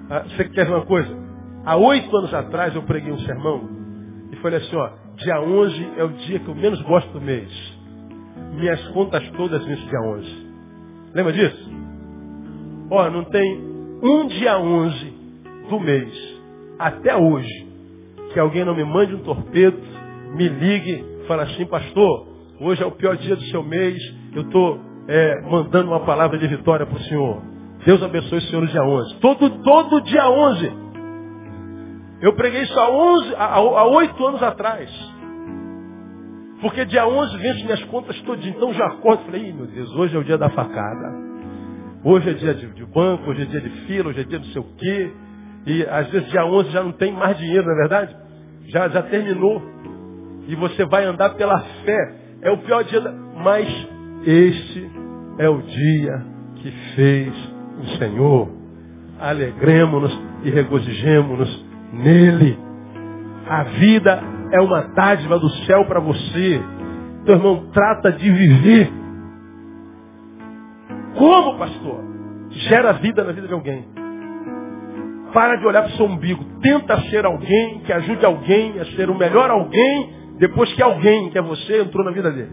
[0.08, 1.12] Ah, você quer ver uma coisa?
[1.64, 3.68] Há oito anos atrás eu preguei um sermão
[4.30, 7.50] e falei assim, ó, dia 11 é o dia que eu menos gosto do mês.
[8.54, 10.46] Minhas contas todas nesse dia 11.
[11.12, 11.70] Lembra disso?
[12.90, 13.60] Ó, não tem
[14.00, 15.14] um dia 11
[15.68, 16.40] do mês,
[16.78, 17.65] até hoje,
[18.36, 19.80] que alguém não me mande um torpedo,
[20.34, 22.28] me ligue, fala assim, pastor,
[22.60, 23.98] hoje é o pior dia do seu mês,
[24.34, 24.78] eu estou
[25.08, 27.40] é, mandando uma palavra de vitória para o senhor.
[27.86, 29.20] Deus abençoe o Senhor no dia 11.
[29.20, 30.72] Todo, todo dia 11.
[32.20, 34.90] Eu preguei isso há, 11, há, há 8 anos atrás.
[36.60, 38.44] Porque dia 11 vence minhas contas todas.
[38.44, 41.10] Então já acordo e falei, meu Deus, hoje é o dia da facada.
[42.04, 44.46] Hoje é dia de, de, banco, hoje é dia de fila, hoje é dia não
[44.46, 45.12] sei o quê.
[45.66, 48.25] E às vezes dia 11 já não tem mais dinheiro, não é verdade?
[48.68, 49.62] Já, já terminou.
[50.48, 52.14] E você vai andar pela fé.
[52.42, 53.00] É o pior dia.
[53.42, 53.68] Mas
[54.24, 54.90] este
[55.38, 56.24] é o dia
[56.56, 57.32] que fez
[57.80, 58.48] o Senhor.
[59.20, 62.58] Alegremos-nos e regozijemos-nos nele.
[63.48, 66.60] A vida é uma dádiva do céu para você.
[67.22, 68.90] Então, irmão, trata de viver.
[71.16, 72.04] Como, pastor?
[72.50, 73.84] Gera vida na vida de alguém.
[75.36, 76.42] Para de olhar para o seu umbigo.
[76.62, 81.36] Tenta ser alguém que ajude alguém a ser o melhor alguém depois que alguém, que
[81.36, 82.52] é você, entrou na vida dele.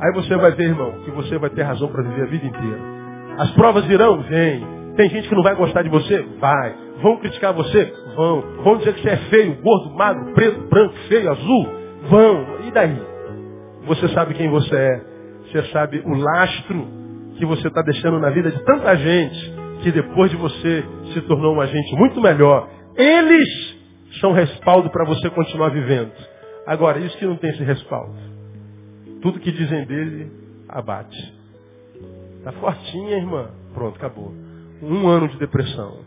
[0.00, 2.80] Aí você vai ver, irmão, que você vai ter razão para viver a vida inteira.
[3.36, 4.22] As provas virão?
[4.22, 4.66] Vem.
[4.96, 6.24] Tem gente que não vai gostar de você?
[6.40, 6.74] Vai.
[7.02, 7.92] Vão criticar você?
[8.16, 8.40] Vão.
[8.64, 11.68] Vão dizer que você é feio, gordo, magro, preto, branco, feio, azul?
[12.08, 12.46] Vão.
[12.68, 12.98] E daí?
[13.86, 15.00] Você sabe quem você é.
[15.42, 16.86] Você sabe o lastro
[17.36, 21.54] que você está deixando na vida de tanta gente que depois de você se tornou
[21.54, 22.68] um agente muito melhor.
[22.96, 23.76] Eles
[24.20, 26.12] são respaldo para você continuar vivendo.
[26.66, 28.14] Agora, isso que não tem esse respaldo.
[29.22, 30.30] Tudo que dizem dele
[30.68, 31.34] abate.
[32.38, 33.50] Está fortinha, irmã.
[33.74, 34.32] Pronto, acabou.
[34.82, 35.98] Um ano de depressão.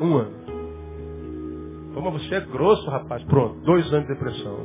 [0.00, 0.40] Um ano.
[1.94, 3.22] Como você é grosso, rapaz.
[3.24, 4.58] Pronto, dois anos de depressão.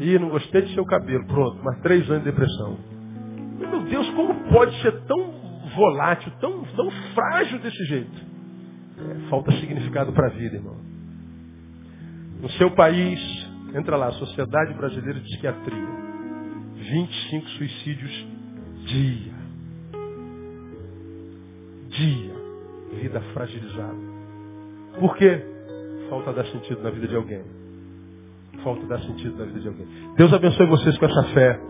[0.00, 1.24] Ih, não gostei de seu cabelo.
[1.26, 2.76] Pronto, mais três anos de depressão.
[3.58, 5.41] Meu Deus, como pode ser tão
[5.74, 8.32] volátil, tão, tão frágil desse jeito?
[8.98, 10.76] É, falta significado para a vida, irmão.
[12.40, 13.20] No seu país,
[13.74, 16.02] entra lá, Sociedade Brasileira de Psiquiatria.
[16.74, 18.26] 25 suicídios
[18.84, 19.42] dia
[21.92, 22.34] dia,
[23.00, 24.12] vida fragilizada.
[24.98, 25.40] Por quê?
[26.08, 27.42] Falta dar sentido na vida de alguém.
[28.62, 29.86] Falta dar sentido na vida de alguém.
[30.16, 31.60] Deus abençoe vocês com essa fé,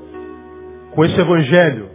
[0.94, 1.88] com esse evangelho,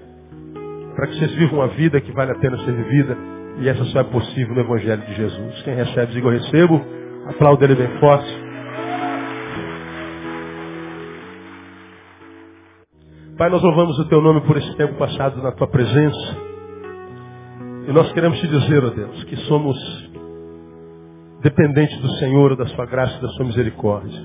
[0.98, 3.16] para que vocês vivam uma vida que vale a pena ser vivida.
[3.60, 5.62] E essa só é possível no Evangelho de Jesus.
[5.62, 6.82] Quem recebe, diga eu recebo.
[7.28, 8.28] Aplauda ele bem forte.
[13.38, 16.38] Pai, nós louvamos o teu nome por esse tempo passado na tua presença.
[17.88, 19.78] E nós queremos te dizer, ó Deus, que somos
[21.44, 24.20] dependentes do Senhor, da sua graça e da sua misericórdia.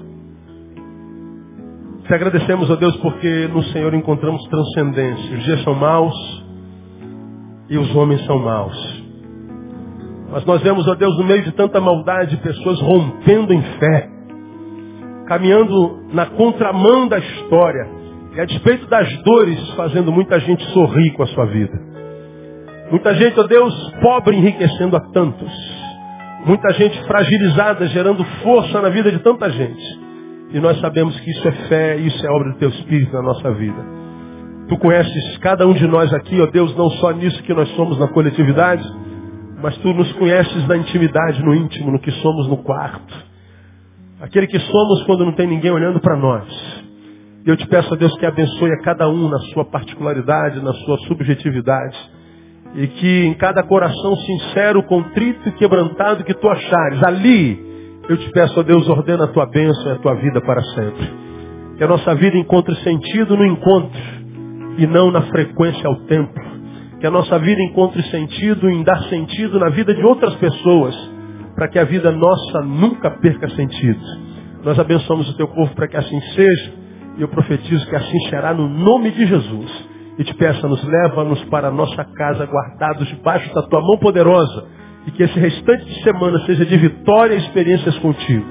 [2.07, 5.37] Te agradecemos, ó Deus, porque no Senhor encontramos transcendência.
[5.37, 6.43] Os dias são maus
[7.73, 9.03] e os homens são maus.
[10.31, 14.09] Mas nós vemos, ó Deus, no meio de tanta maldade, pessoas rompendo em fé.
[15.27, 17.89] caminhando na contramão da história
[18.35, 21.81] e a despeito das dores, fazendo muita gente sorrir com a sua vida.
[22.91, 25.51] Muita gente, ó Deus, pobre enriquecendo a tantos.
[26.45, 30.01] Muita gente fragilizada, gerando força na vida de tanta gente.
[30.51, 33.51] E nós sabemos que isso é fé, isso é obra do teu Espírito na nossa
[33.53, 34.02] vida.
[34.69, 37.99] Tu conheces cada um de nós aqui, ó Deus, não só nisso que nós somos
[37.99, 38.83] na coletividade,
[39.63, 43.15] mas tu nos conheces na intimidade, no íntimo, no que somos no quarto.
[44.21, 46.47] Aquele que somos quando não tem ninguém olhando para nós.
[47.45, 50.73] E eu te peço a Deus que abençoe a cada um na sua particularidade, na
[50.73, 51.99] sua subjetividade.
[52.75, 57.73] E que em cada coração sincero, contrito e quebrantado que tu achares, ali
[58.09, 61.11] eu te peço, a Deus, ordena a tua bênção e a tua vida para sempre.
[61.77, 64.22] Que a nossa vida encontre sentido no encontro
[64.79, 66.43] e não na frequência ao templo.
[67.01, 70.95] Que a nossa vida encontre sentido em dar sentido na vida de outras pessoas,
[71.55, 74.01] para que a vida nossa nunca perca sentido.
[74.65, 76.73] Nós abençoamos o teu povo para que assim seja,
[77.19, 79.91] e eu profetizo que assim será no nome de Jesus.
[80.19, 84.83] E te peço, nos leva-nos para a nossa casa, guardados debaixo da tua mão poderosa
[85.07, 88.47] e que esse restante de semana seja de vitória e experiências contigo.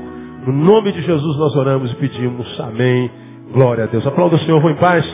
[0.45, 2.59] No nome de Jesus nós oramos e pedimos.
[2.59, 3.09] Amém.
[3.53, 4.05] Glória a Deus.
[4.05, 5.05] Aplauda o Senhor, vou em paz.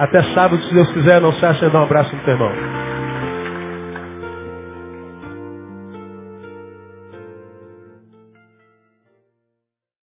[0.00, 2.52] Até sábado, se Deus quiser, não se acha dar um abraço no teu irmão.